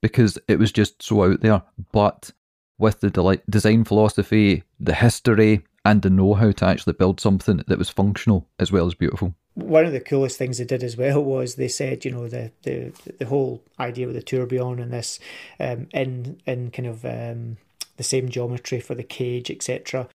[0.00, 1.62] because it was just so out there.
[1.92, 2.30] But
[2.78, 7.78] with the design philosophy, the history, and the know how to actually build something that
[7.78, 9.34] was functional as well as beautiful.
[9.54, 12.52] one of the coolest things they did as well was they said, you know, the
[12.62, 15.18] the, the whole idea with the tourbillon and this
[15.60, 17.56] um, in in kind of um,
[17.96, 20.08] the same geometry for the cage, etc.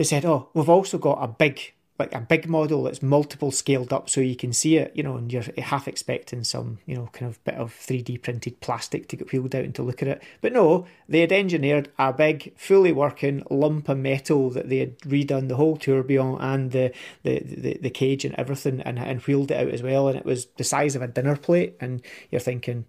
[0.00, 3.92] They said, oh, we've also got a big like a big model that's multiple scaled
[3.92, 7.10] up so you can see it, you know, and you're half expecting some, you know,
[7.12, 10.08] kind of bit of 3D printed plastic to get wheeled out and to look at
[10.08, 10.22] it.
[10.40, 14.98] But no, they had engineered a big, fully working lump of metal that they had
[15.00, 19.50] redone the whole tourbillon and the the, the, the cage and everything and, and wheeled
[19.50, 20.08] it out as well.
[20.08, 21.76] And it was the size of a dinner plate.
[21.78, 22.86] And you're thinking,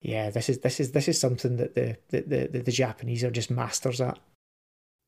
[0.00, 2.20] yeah, this is this is this is something that the the,
[2.52, 4.20] the, the Japanese are just masters at.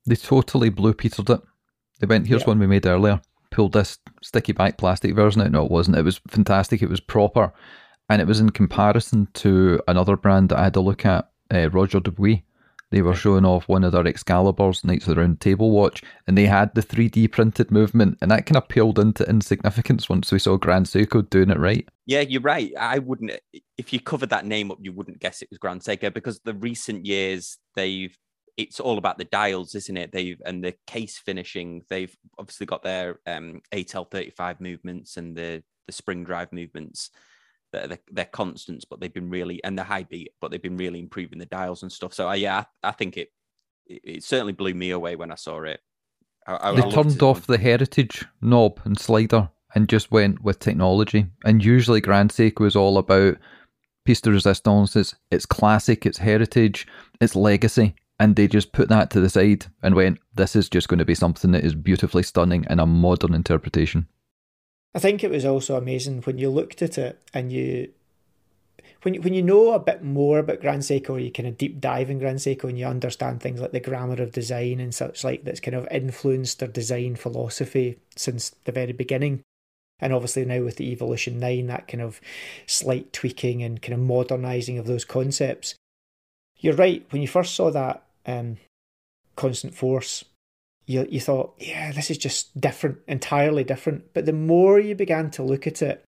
[0.09, 1.41] They totally blue petered it.
[2.01, 2.49] They went, here's Yeah.
[2.49, 3.21] one we made earlier.
[3.51, 5.51] Pulled this sticky back plastic version out.
[5.51, 5.97] No, it wasn't.
[5.97, 6.83] It was fantastic.
[6.83, 7.53] It was proper.
[8.09, 11.69] And it was in comparison to another brand that I had a look at, uh,
[11.71, 12.43] Roger Dubuis.
[12.91, 16.39] They were showing off one of their Excaliburs, Knights of the Round Table watch, and
[16.39, 20.39] they had the 3D printed movement, and that kind of paled into insignificance once we
[20.39, 21.87] saw Grand Seiko doing it right.
[22.07, 22.73] Yeah, you're right.
[22.81, 23.33] I wouldn't,
[23.77, 26.55] if you covered that name up, you wouldn't guess it was Grand Seiko because the
[26.55, 28.17] recent years they've,
[28.59, 30.11] it's all about the dials, isn't it?
[30.13, 31.85] They've and the case finishing.
[31.89, 37.11] They've obviously got their um, ATEL 35 movements and the the spring drive movements.
[37.73, 41.39] They're, constants, but they've been really and the high beat, but they've been really improving
[41.39, 42.15] the dials and stuff.
[42.15, 43.29] So I, yeah, I, I think it,
[43.87, 45.81] it it certainly blew me away when I saw it.
[46.47, 51.27] I, I, They turned off the heritage knob and slider and just went with technology.
[51.45, 53.37] And usually Grand Seiko is all about
[54.05, 54.97] piece de resistance.
[54.97, 56.87] It's, it's classic, it's heritage,
[57.21, 57.95] it's legacy.
[58.19, 61.05] And they just put that to the side and went, this is just going to
[61.05, 64.09] be something that is beautifully stunning and a modern interpretation.
[64.95, 67.93] I think it was also amazing when you looked at it and you,
[69.03, 72.11] when when you know a bit more about Grand Seiko, you kind of deep dive
[72.11, 75.45] in Grand Seiko, and you understand things like the grammar of design and such like
[75.45, 79.43] that's kind of influenced their design philosophy since the very beginning.
[80.01, 82.21] And obviously now with the Evolution Nine, that kind of
[82.67, 85.77] slight tweaking and kind of modernising of those concepts.
[86.57, 87.07] You're right.
[87.11, 88.59] When you first saw that um,
[89.35, 90.25] constant force,
[90.87, 94.13] you you thought, yeah, this is just different, entirely different.
[94.15, 96.05] But the more you began to look at it,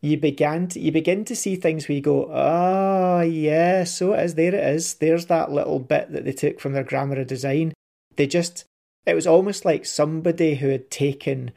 [0.00, 4.14] you began to you begin to see things where you go, ah, oh, yeah, so
[4.14, 4.34] it is.
[4.36, 4.94] There it is.
[4.94, 7.74] There's that little bit that they took from their grammar of design.
[8.16, 8.64] They just,
[9.06, 11.52] it was almost like somebody who had taken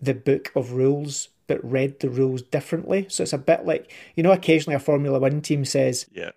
[0.00, 3.06] the book of rules but read the rules differently.
[3.08, 6.30] So it's a bit like you know, occasionally a Formula One team says, "Yeah,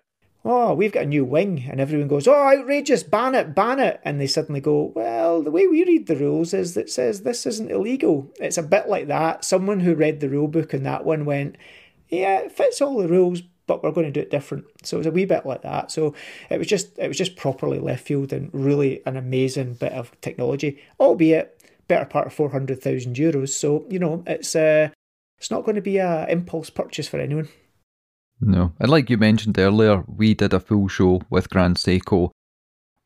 [0.44, 4.00] oh, we've got a new wing, and everyone goes, oh, outrageous, ban it, ban it.
[4.04, 7.46] And they suddenly go, well, the way we read the rules is that says this
[7.46, 8.30] isn't illegal.
[8.40, 9.44] It's a bit like that.
[9.44, 11.56] Someone who read the rule book and that one went,
[12.08, 14.66] yeah, it fits all the rules, but we're going to do it different.
[14.82, 15.90] So it was a wee bit like that.
[15.90, 16.14] So
[16.50, 20.18] it was just it was just properly left field and really an amazing bit of
[20.20, 23.50] technology, albeit better part of four hundred thousand euros.
[23.50, 24.90] So you know it's uh,
[25.38, 27.48] it's not going to be a impulse purchase for anyone.
[28.40, 28.72] No.
[28.78, 32.30] And like you mentioned earlier, we did a full show with Grand Seiko.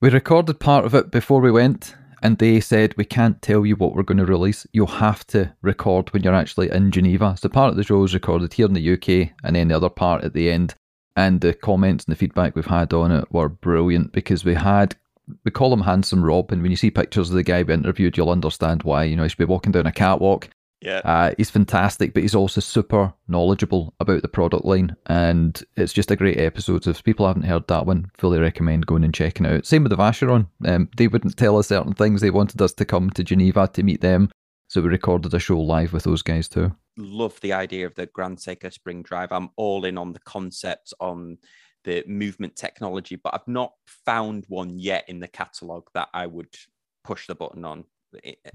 [0.01, 3.77] We recorded part of it before we went, and they said, We can't tell you
[3.77, 4.67] what we're going to release.
[4.73, 7.37] You'll have to record when you're actually in Geneva.
[7.38, 9.91] So part of the show is recorded here in the UK, and then the other
[9.91, 10.75] part at the end.
[11.17, 14.97] And the comments and the feedback we've had on it were brilliant because we had
[15.45, 18.17] we call him Handsome Rob, and when you see pictures of the guy we interviewed,
[18.17, 19.05] you'll understand why.
[19.05, 20.49] You know, he should be walking down a catwalk
[20.81, 20.99] yeah.
[21.05, 24.95] Uh, he's fantastic, but he's also super knowledgeable about the product line.
[25.07, 26.85] And it's just a great episode.
[26.85, 29.67] So if people haven't heard that one, fully recommend going and checking it out.
[29.67, 30.47] Same with the Vacheron.
[30.64, 32.21] Um, they wouldn't tell us certain things.
[32.21, 34.31] They wanted us to come to Geneva to meet them.
[34.69, 36.73] So we recorded a show live with those guys too.
[36.97, 39.33] Love the idea of the Grand Seiko Spring Drive.
[39.33, 41.38] I'm all in on the concept on
[41.85, 43.73] the movement technology, but I've not
[44.05, 46.55] found one yet in the catalogue that I would
[47.03, 47.85] push the button on.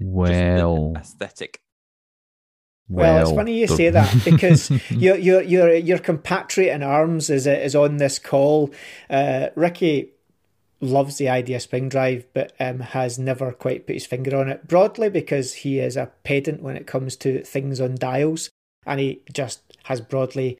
[0.00, 1.60] Well, aesthetic
[2.88, 7.30] well, well, it's funny you say that because your your your your compatriot in arms
[7.30, 8.72] is is on this call.
[9.08, 10.10] Uh, Rikki
[10.80, 14.48] loves the idea of spring drive, but um, has never quite put his finger on
[14.48, 14.68] it.
[14.68, 18.50] Broadly, because he is a pedant when it comes to things on dials,
[18.84, 20.58] and he just has broadly,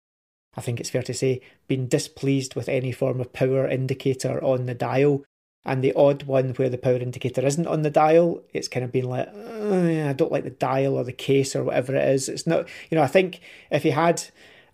[0.57, 4.67] I think it's fair to say, been displeased with any form of power indicator on
[4.67, 5.25] the dial
[5.65, 8.93] and the odd one where the power indicator isn't on the dial, it's kind of
[8.93, 12.07] been like, oh, yeah, I don't like the dial or the case or whatever it
[12.09, 12.29] is.
[12.29, 14.23] It's not, you know, I think if he had.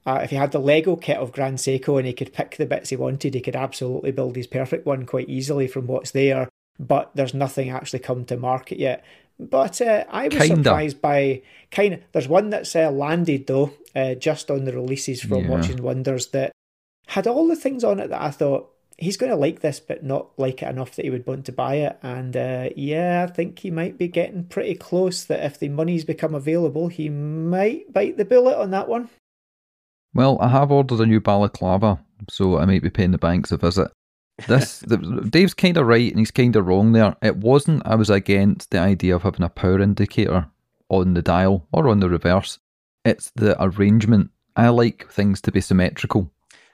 [0.07, 2.64] Uh, if he had the Lego kit of Grand Seiko and he could pick the
[2.64, 6.48] bits he wanted, he could absolutely build his perfect one quite easily from what's there.
[6.79, 9.05] But there's nothing actually come to market yet.
[9.38, 10.57] But uh, I was Kinda.
[10.57, 12.00] surprised by kind of.
[12.12, 15.48] There's one that's uh, landed though, uh, just on the releases from yeah.
[15.50, 16.53] Watches and Wonders that
[17.09, 20.04] had all the things on it that I thought he's going to like this, but
[20.04, 21.98] not like it enough that he would want to buy it.
[22.02, 25.24] And uh, yeah, I think he might be getting pretty close.
[25.24, 29.08] That if the money's become available, he might bite the bullet on that one.
[30.14, 33.56] Well, I have ordered a new balaclava, so I might be paying the banks a
[33.56, 33.90] visit.
[34.46, 37.16] This the, Dave's kind of right, and he's kind of wrong there.
[37.22, 37.86] It wasn't.
[37.86, 40.46] I was against the idea of having a power indicator
[40.88, 42.58] on the dial or on the reverse.
[43.04, 44.30] It's the arrangement.
[44.56, 46.30] I like things to be symmetrical.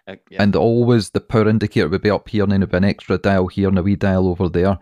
[0.07, 0.42] Yeah.
[0.42, 3.19] And always the power indicator would be up here and then it'd be an extra
[3.19, 4.79] dial here and a wee dial over there.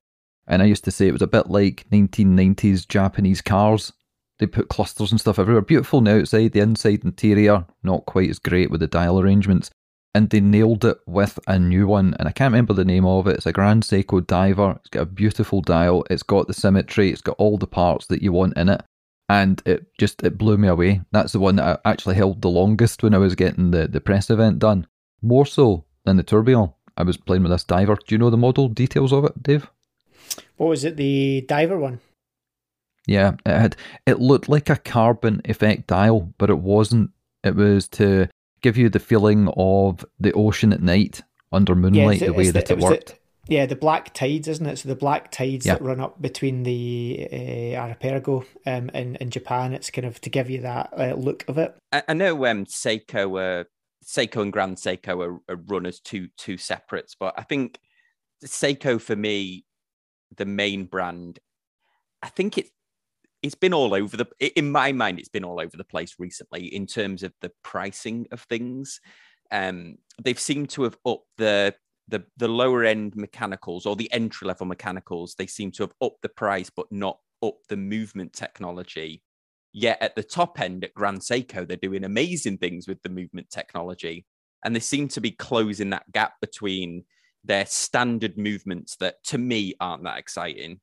[0.47, 3.93] And I used to say it was a bit like 1990s Japanese cars.
[4.39, 5.63] They put clusters and stuff everywhere.
[5.63, 9.71] Beautiful on the outside, the inside interior, not quite as great with the dial arrangements.
[10.15, 13.27] And they nailed it with a new one, and I can't remember the name of
[13.27, 13.37] it.
[13.37, 14.77] It's a Grand Seiko Diver.
[14.81, 16.05] It's got a beautiful dial.
[16.09, 17.11] It's got the symmetry.
[17.11, 18.81] It's got all the parts that you want in it,
[19.29, 21.01] and it just it blew me away.
[21.11, 24.01] That's the one that I actually held the longest when I was getting the the
[24.01, 24.87] press event done
[25.25, 26.73] more so than the Tourbillon.
[26.97, 27.97] I was playing with this diver.
[27.97, 29.69] Do you know the model details of it, Dave?
[30.57, 30.97] What was it?
[30.97, 32.01] The diver one?
[33.07, 33.77] Yeah, it had.
[34.07, 37.11] It looked like a carbon effect dial, but it wasn't.
[37.43, 38.29] It was to
[38.63, 42.51] give you the feeling of the ocean at night under moonlight, yeah, the, the way
[42.51, 43.09] that it, it worked.
[43.09, 44.79] The, yeah, the black tides, isn't it?
[44.79, 45.75] So the black tides yeah.
[45.75, 49.75] that run up between the uh, archipelago um, in in Japan.
[49.75, 51.77] It's kind of to give you that uh, look of it.
[51.93, 53.65] I, I know um, Seiko uh,
[54.05, 57.79] Seiko and Grand Seiko are, are run as two two separates, but I think
[58.45, 59.65] Seiko for me,
[60.37, 61.39] the main brand,
[62.23, 62.71] I think it's
[63.43, 64.27] it's been all over the
[64.59, 68.27] in my mind it's been all over the place recently in terms of the pricing
[68.33, 69.01] of things.
[69.51, 71.75] Um, they've seemed to have upped the
[72.09, 75.35] the the lower end mechanicals or the entry level mechanicals.
[75.35, 79.23] They seem to have upped the price, but not up the movement technology
[79.77, 83.51] Yet at the top end at Grand Seiko, they're doing amazing things with the movement
[83.51, 84.25] technology.
[84.65, 87.05] and they seem to be closing that gap between
[87.45, 90.81] their standard movements that to me aren't that exciting,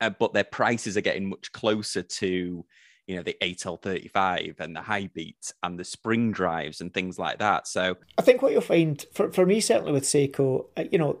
[0.00, 2.64] uh, but their prices are getting much closer to
[3.06, 7.38] you know the 8L35 and the high beats and the spring drives and things like
[7.40, 7.66] that.
[7.66, 11.18] So I think what you'll find for, for me certainly with Seiko, uh, you know,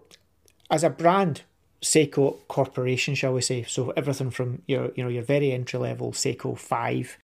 [0.70, 1.42] as a brand,
[1.82, 6.12] Seiko Corporation, shall we say, so everything from your you know your very entry level
[6.12, 7.18] Seiko Five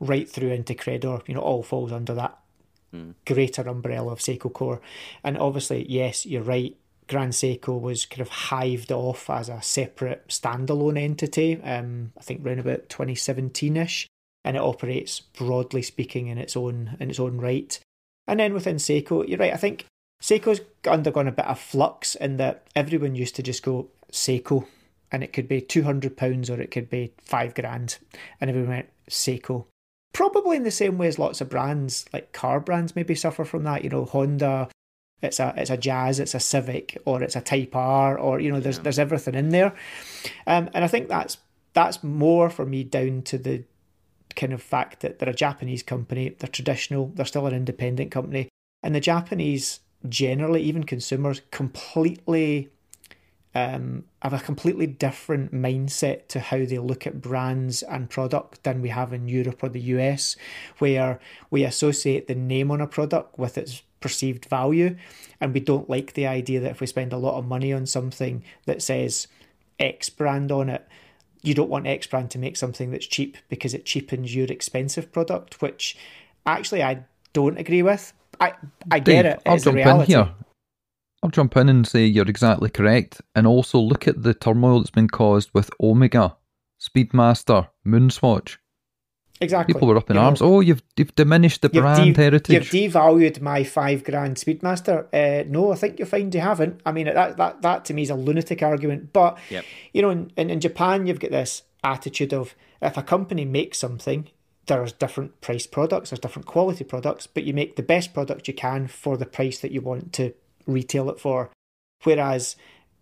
[0.00, 2.38] right through into Credor, you know, all falls under that
[2.94, 3.14] mm.
[3.26, 4.80] greater umbrella of Seiko Core.
[5.24, 6.76] And obviously, yes, you're right.
[7.08, 12.44] Grand Seiko was kind of hived off as a separate standalone entity, um, I think
[12.44, 14.08] around about 2017-ish,
[14.44, 17.78] and it operates broadly speaking in its own in its own right.
[18.26, 19.86] And then within Seiko, you're right, I think
[20.22, 24.66] Seiko's undergone a bit of flux in that everyone used to just go Seiko
[25.12, 27.98] and it could be £200 or it could be five grand.
[28.40, 29.66] And everyone went Seiko
[30.16, 33.64] probably in the same way as lots of brands like car brands maybe suffer from
[33.64, 34.66] that you know honda
[35.20, 38.50] it's a it's a jazz it's a civic or it's a type r or you
[38.50, 38.82] know there's yeah.
[38.82, 39.74] there's everything in there
[40.46, 41.36] um, and i think that's
[41.74, 43.62] that's more for me down to the
[44.34, 48.48] kind of fact that they're a japanese company they're traditional they're still an independent company
[48.82, 52.70] and the japanese generally even consumers completely
[53.56, 58.82] um, have a completely different mindset to how they look at brands and product than
[58.82, 60.36] we have in Europe or the US,
[60.78, 61.18] where
[61.50, 64.94] we associate the name on a product with its perceived value.
[65.40, 67.86] And we don't like the idea that if we spend a lot of money on
[67.86, 69.26] something that says
[69.80, 70.86] X brand on it,
[71.40, 75.10] you don't want X brand to make something that's cheap because it cheapens your expensive
[75.12, 75.96] product, which
[76.44, 78.12] actually I don't agree with.
[78.40, 78.54] I
[78.90, 79.42] I get Dave, it.
[79.46, 80.28] It's I'll jump in here.
[81.22, 84.90] I'll jump in and say you're exactly correct, and also look at the turmoil that's
[84.90, 86.36] been caused with Omega,
[86.80, 88.58] Speedmaster, Moonswatch.
[89.40, 89.74] Exactly.
[89.74, 90.40] People were up in you arms.
[90.40, 92.72] Know, oh, you've, you've diminished the brand de- heritage.
[92.72, 95.06] You've devalued my five grand Speedmaster.
[95.12, 96.80] Uh, no, I think you'll find you haven't.
[96.86, 99.12] I mean, that that that to me is a lunatic argument.
[99.12, 99.64] But yep.
[99.92, 103.78] you know, in, in, in Japan, you've got this attitude of if a company makes
[103.78, 104.28] something,
[104.66, 108.54] there's different price products, there's different quality products, but you make the best product you
[108.54, 110.34] can for the price that you want to
[110.66, 111.50] retail it for.
[112.02, 112.56] Whereas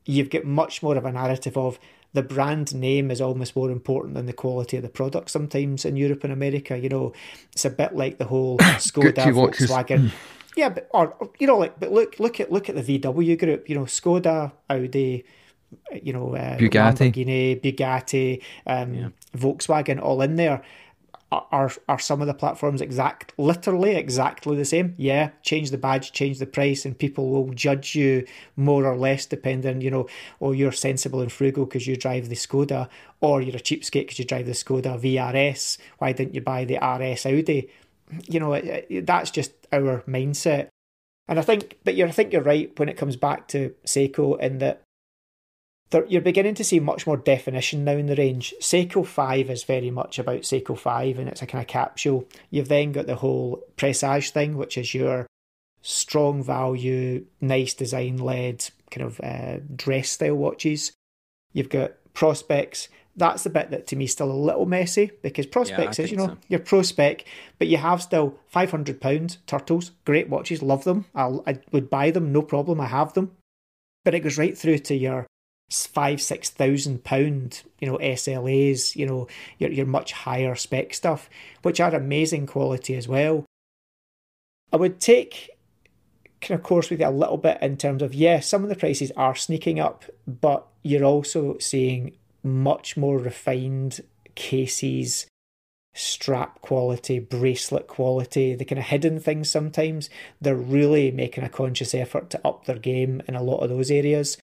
[0.04, 1.78] you've got much more of a narrative of
[2.12, 5.96] the brand name is almost more important than the quality of the product sometimes in
[5.96, 6.78] Europe and America.
[6.78, 7.12] You know,
[7.52, 10.12] it's a bit like the whole Skoda Volkswagen.
[10.56, 13.68] yeah, but or you know, like but look look at look at the VW group,
[13.68, 15.24] you know, Skoda, Audi,
[16.02, 19.08] you know, uh, Bugatti, Lamborghini, Bugatti, um, yeah.
[19.36, 20.62] Volkswagen, all in there
[21.53, 24.95] are are some of the platforms exact literally exactly the same?
[24.97, 28.26] Yeah change the badge change the price and people will judge you
[28.57, 30.07] more or less depending you know
[30.41, 32.89] oh you're sensible and frugal because you drive the skoda
[33.20, 36.76] or you're a cheapskate because you drive the skoda vrs why didn't you buy the
[36.76, 37.70] rs audi?
[38.28, 38.61] You know
[39.03, 40.68] that's just our mindset.
[41.26, 44.39] And i think but you're i think you're right when it comes back to seiko
[44.39, 44.84] in that
[46.09, 48.55] you're beginning to see much more definition now in the range.
[48.61, 52.26] Seiko 5 is very much about Seiko 5 and it's a kind of capsule.
[52.51, 55.26] You've then got the whole Presage thing, which is your
[55.82, 60.92] strong value, nice design led kind of uh, dress style watches.
[61.53, 62.88] You've got Prospex.
[63.16, 66.11] That's the bit that to me is still a little messy because Prospex yeah, is,
[66.11, 66.36] you know, so.
[66.49, 67.24] your pro spec,
[67.59, 71.05] but you have still £500 turtles, great watches, love them.
[71.14, 73.36] I'll, I would buy them, no problem, I have them.
[74.05, 75.26] But it goes right through to your
[75.86, 79.26] five six thousand pound you know SLAs you know
[79.58, 81.28] your your much higher spec stuff
[81.62, 83.44] which are amazing quality as well.
[84.72, 85.50] I would take
[86.40, 89.10] kind of course with a little bit in terms of yeah some of the prices
[89.16, 94.00] are sneaking up but you're also seeing much more refined
[94.34, 95.26] cases
[95.94, 100.10] strap quality bracelet quality the kind of hidden things sometimes.
[100.40, 103.90] They're really making a conscious effort to up their game in a lot of those
[103.90, 104.36] areas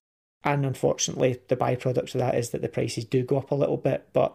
[0.44, 3.76] and unfortunately, the byproduct of that is that the prices do go up a little
[3.76, 4.08] bit.
[4.12, 4.34] But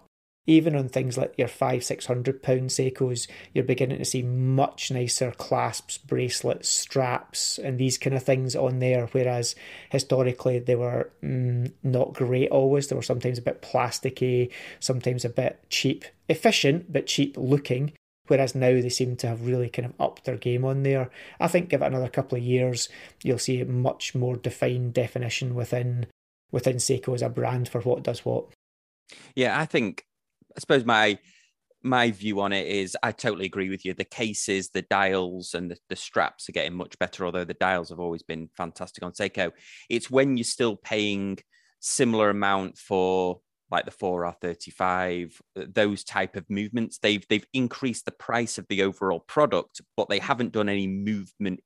[0.49, 4.89] even on things like your five, six hundred pound Seikos, you're beginning to see much
[4.89, 9.08] nicer clasps, bracelets, straps, and these kind of things on there.
[9.12, 9.55] Whereas
[9.91, 12.88] historically, they were mm, not great always.
[12.88, 17.91] They were sometimes a bit plasticky, sometimes a bit cheap, efficient, but cheap looking.
[18.28, 21.09] Whereas now they seem to have really kind of upped their game on there.
[21.39, 22.89] I think give it another couple of years,
[23.23, 26.07] you'll see a much more defined definition within
[26.51, 28.45] within Seiko as a brand for what does what.
[29.36, 30.05] Yeah, I think
[30.55, 31.19] I suppose my
[31.84, 33.93] my view on it is I totally agree with you.
[33.93, 37.89] The cases, the dials, and the, the straps are getting much better, although the dials
[37.89, 39.51] have always been fantastic on Seiko.
[39.89, 41.38] It's when you're still paying
[41.80, 43.39] similar amount for
[43.70, 46.99] like the 4R35, uh, those type of movements.
[46.99, 51.59] They've they've increased the price of the overall product, but they haven't done any movement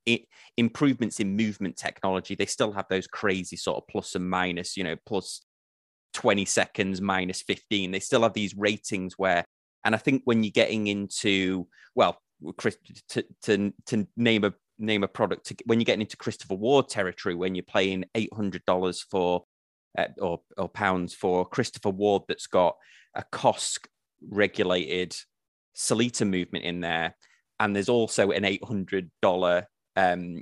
[0.58, 2.36] improvements in movement technology.
[2.36, 5.41] They still have those crazy sort of plus and minus, you know, plus
[6.14, 7.91] 20 seconds, minus 15.
[7.91, 9.45] They still have these ratings where,
[9.86, 12.20] and I think when you're getting into well,
[12.58, 12.78] Chris,
[13.10, 16.89] to to to name a name a product to, when you're getting into Christopher Ward
[16.89, 19.43] territory, when you're playing eight hundred dollars for
[19.98, 22.76] uh, or, or pounds for Christopher Ward that's got
[23.16, 23.88] a COSC
[24.30, 25.16] regulated
[25.76, 27.16] Sellita movement in there.
[27.60, 29.66] And there's also an $800
[29.96, 30.42] um,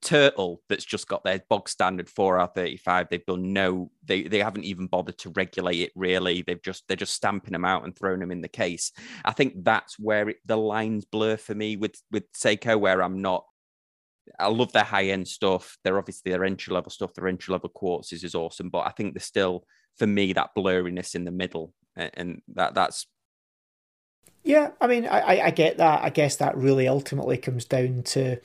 [0.00, 3.08] turtle that's just got their bog standard 4R35.
[3.08, 6.42] They've done no, they, they haven't even bothered to regulate it really.
[6.42, 8.92] They've just, they're just stamping them out and throwing them in the case.
[9.24, 13.20] I think that's where it, the lines blur for me with, with Seiko, where I'm
[13.20, 13.44] not
[14.38, 15.78] I love their high end stuff.
[15.82, 17.14] They're obviously their entry level stuff.
[17.14, 19.64] Their entry level quartzes is awesome, but I think there's still
[19.96, 23.06] for me that blurriness in the middle, and that that's.
[24.44, 26.02] Yeah, I mean, I I get that.
[26.02, 28.38] I guess that really ultimately comes down to.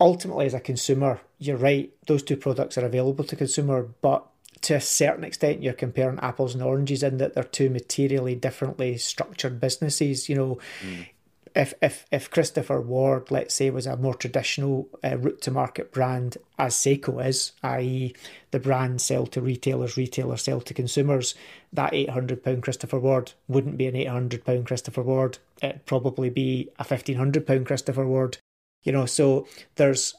[0.00, 1.92] Ultimately, as a consumer, you're right.
[2.08, 4.26] Those two products are available to consumer, but
[4.62, 8.98] to a certain extent, you're comparing apples and oranges in that they're two materially differently
[8.98, 10.28] structured businesses.
[10.28, 11.06] You know, mm
[11.54, 15.92] if if if Christopher Ward, let's say, was a more traditional uh, route to market
[15.92, 18.14] brand, as Seiko is, i.e.,
[18.50, 21.34] the brand sell to retailers, retailers sell to consumers,
[21.72, 25.38] that eight hundred pound Christopher Ward wouldn't be an eight hundred pound Christopher Ward.
[25.62, 28.38] It'd probably be a fifteen hundred pound Christopher Ward.
[28.82, 29.46] You know, so
[29.76, 30.14] there's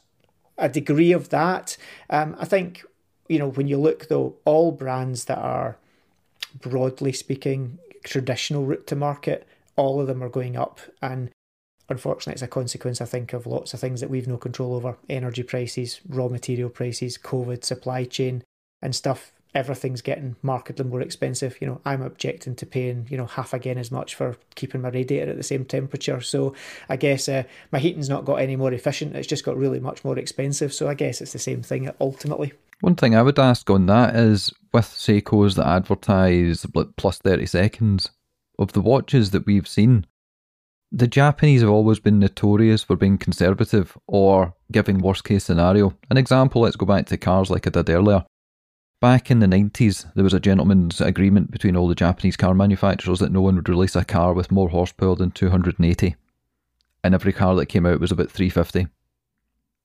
[0.56, 1.76] a degree of that.
[2.08, 2.82] Um, I think
[3.28, 5.76] you know when you look though, all brands that are
[6.60, 9.46] broadly speaking traditional route to market
[9.76, 10.80] all of them are going up.
[11.00, 11.30] And
[11.88, 14.96] unfortunately, it's a consequence, I think, of lots of things that we've no control over
[15.08, 18.42] energy prices, raw material prices, COVID, supply chain,
[18.82, 19.32] and stuff.
[19.54, 21.56] Everything's getting markedly more expensive.
[21.62, 24.90] You know, I'm objecting to paying, you know, half again as much for keeping my
[24.90, 26.20] radiator at the same temperature.
[26.20, 26.54] So
[26.90, 29.16] I guess uh, my heating's not got any more efficient.
[29.16, 30.74] It's just got really much more expensive.
[30.74, 32.52] So I guess it's the same thing ultimately.
[32.80, 36.66] One thing I would ask on that is with Seikos that advertise
[36.98, 38.10] plus 30 seconds,
[38.58, 40.06] of the watches that we've seen,
[40.92, 45.94] the Japanese have always been notorious for being conservative or giving worst case scenario.
[46.10, 48.24] An example, let's go back to cars like I did earlier.
[49.00, 53.18] Back in the 90s, there was a gentleman's agreement between all the Japanese car manufacturers
[53.18, 56.16] that no one would release a car with more horsepower than 280.
[57.04, 58.88] And every car that came out was about 350.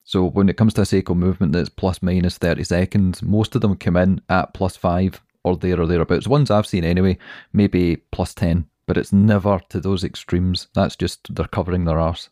[0.04, 3.62] So when it comes to a Seiko movement that's plus minus 30 seconds, most of
[3.62, 6.26] them come in at plus 5 or there or thereabouts.
[6.26, 7.18] The Ones I've seen anyway,
[7.54, 10.68] maybe plus 10, but it's never to those extremes.
[10.74, 12.30] That's just they're covering their arse.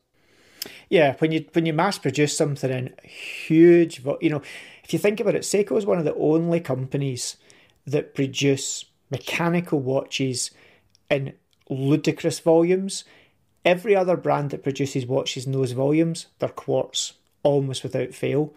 [0.89, 4.41] Yeah, when you when you mass produce something in huge, you know,
[4.83, 7.37] if you think about it, Seiko is one of the only companies
[7.85, 10.51] that produce mechanical watches
[11.09, 11.33] in
[11.69, 13.03] ludicrous volumes.
[13.65, 18.53] Every other brand that produces watches in those volumes, they're quartz almost without fail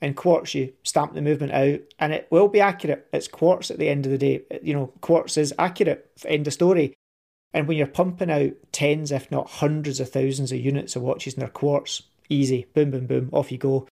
[0.00, 3.06] and quartz you stamp the movement out and it will be accurate.
[3.12, 4.42] It's quartz at the end of the day.
[4.62, 6.94] You know quartz is accurate end of story.
[7.52, 11.34] And when you're pumping out tens if not hundreds of thousands of units of watches
[11.34, 12.66] in their quartz easy.
[12.74, 13.88] Boom boom boom off you go.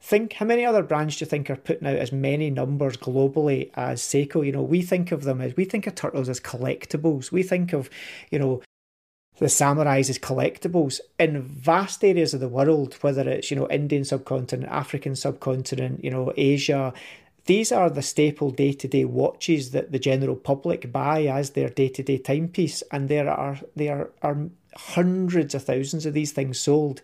[0.00, 3.70] Think how many other brands do you think are putting out as many numbers globally
[3.74, 4.44] as Seiko?
[4.44, 7.32] You know, we think of them as we think of turtles as collectibles.
[7.32, 7.88] We think of,
[8.30, 8.60] you know,
[9.38, 14.04] the samurais as collectibles in vast areas of the world, whether it's, you know, Indian
[14.04, 16.92] subcontinent, African subcontinent, you know, Asia.
[17.46, 21.68] These are the staple day to day watches that the general public buy as their
[21.68, 22.82] day to day timepiece.
[22.92, 24.38] And there are there are
[24.76, 27.02] hundreds of thousands of these things sold.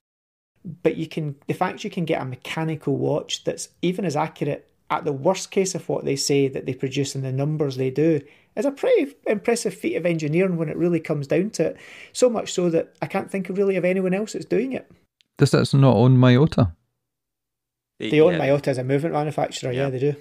[0.82, 4.69] But you can the fact you can get a mechanical watch that's even as accurate
[4.90, 7.90] at the worst case of what they say that they produce and the numbers they
[7.90, 8.20] do
[8.56, 11.76] is a pretty impressive feat of engineering when it really comes down to it.
[12.12, 14.90] So much so that I can't think really of anyone else that's doing it.
[15.38, 16.72] Does that's not own Miyota?
[17.98, 18.40] They own yeah.
[18.40, 19.72] Miyota as a movement manufacturer.
[19.72, 20.16] Yeah, yeah they do.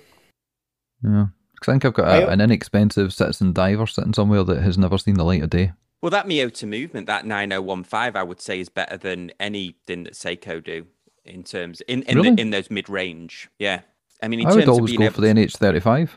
[1.03, 4.77] Yeah, because I think I've got a, an inexpensive citizen diver sitting somewhere that has
[4.77, 5.71] never seen the light of day.
[6.01, 10.63] Well, that Miyota movement, that 9015, I would say is better than anything that Seiko
[10.63, 10.87] do
[11.25, 12.31] in terms in in, really?
[12.31, 13.49] the, in those mid range.
[13.59, 13.81] Yeah,
[14.21, 16.09] I mean, I would always go for the NH35.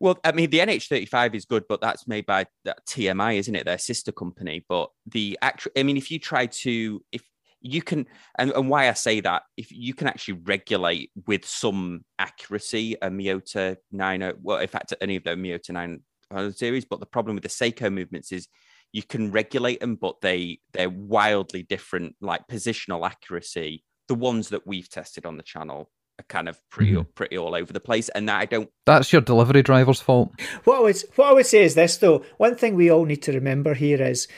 [0.00, 3.64] Well, I mean, the NH35 is good, but that's made by TMI, isn't it?
[3.64, 4.64] Their sister company.
[4.68, 7.22] But the actual, I mean, if you try to, if
[7.60, 8.06] you can,
[8.38, 13.08] and, and why I say that, if you can actually regulate with some accuracy a
[13.08, 17.36] Miyota 90, uh, well, in fact, any of the Miyota 900 series, but the problem
[17.36, 18.48] with the Seiko movements is
[18.92, 23.82] you can regulate them, but they they're wildly different, like positional accuracy.
[24.08, 27.06] The ones that we've tested on the channel are kind of pretty Mhm.
[27.14, 28.70] pretty all over the place, and that I don't.
[28.86, 30.32] That's your delivery driver's fault.
[30.64, 32.24] What I would what I would say is this though.
[32.36, 34.28] One thing we all need to remember here is,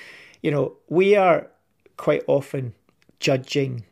[0.43, 1.49] you know, we are
[1.97, 2.75] quite often
[3.21, 3.85] judging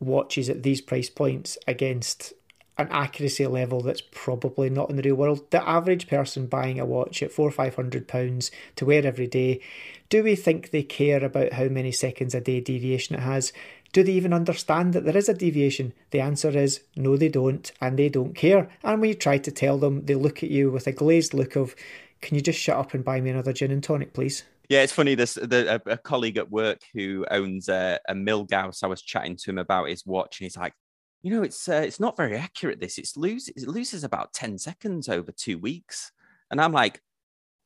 [0.00, 2.32] watches at these price points against
[2.78, 5.50] an accuracy level that's probably not in the real world.
[5.50, 9.26] The average person buying a watch at four or five hundred pounds to wear every
[9.26, 9.60] day,
[10.08, 13.52] do we think they care about how many seconds a day deviation it has?
[13.92, 15.92] Do they even understand that there is a deviation?
[16.10, 18.68] The answer is no, they don't, and they don't care.
[18.84, 21.56] And when you try to tell them, they look at you with a glazed look
[21.56, 21.74] of,
[22.20, 24.92] "Can you just shut up and buy me another gin and tonic, please?" Yeah, it's
[24.92, 25.16] funny.
[25.16, 28.84] This the, a, a colleague at work who owns a, a Milgauss.
[28.84, 30.74] I was chatting to him about his watch, and he's like,
[31.22, 32.78] "You know, it's uh, it's not very accurate.
[32.78, 36.12] This it's lose it loses about ten seconds over two weeks."
[36.52, 37.00] And I'm like,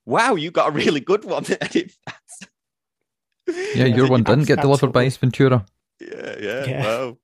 [0.07, 4.63] "Wow, you got a really good one." And if that's- Yeah, your one didn't get
[4.63, 5.67] delivered by Ace Ventura.
[6.07, 6.85] Yeah, yeah, Yeah.
[6.85, 7.19] Wow.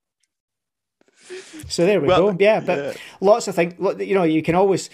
[1.67, 2.37] So there we Well, go.
[2.39, 2.93] Yeah, but yeah.
[3.21, 3.75] lots of things.
[3.99, 4.89] You know, you can always.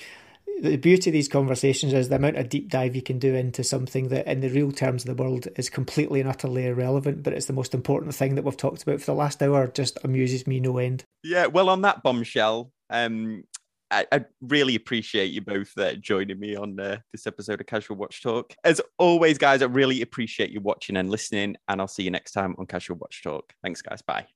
[0.59, 3.63] The beauty of these conversations is the amount of deep dive you can do into
[3.63, 7.21] something that, in the real terms of the world, is completely and utterly irrelevant.
[7.21, 9.67] But it's the most important thing that we've talked about for the last hour.
[9.67, 11.03] Just amuses me no end.
[11.23, 13.43] Yeah, well, on that bombshell, um,
[13.89, 17.97] I, I really appreciate you both uh, joining me on uh, this episode of Casual
[17.97, 18.53] Watch Talk.
[18.63, 22.31] As always, guys, I really appreciate you watching and listening, and I'll see you next
[22.31, 23.53] time on Casual Watch Talk.
[23.63, 24.01] Thanks, guys.
[24.01, 24.27] Bye.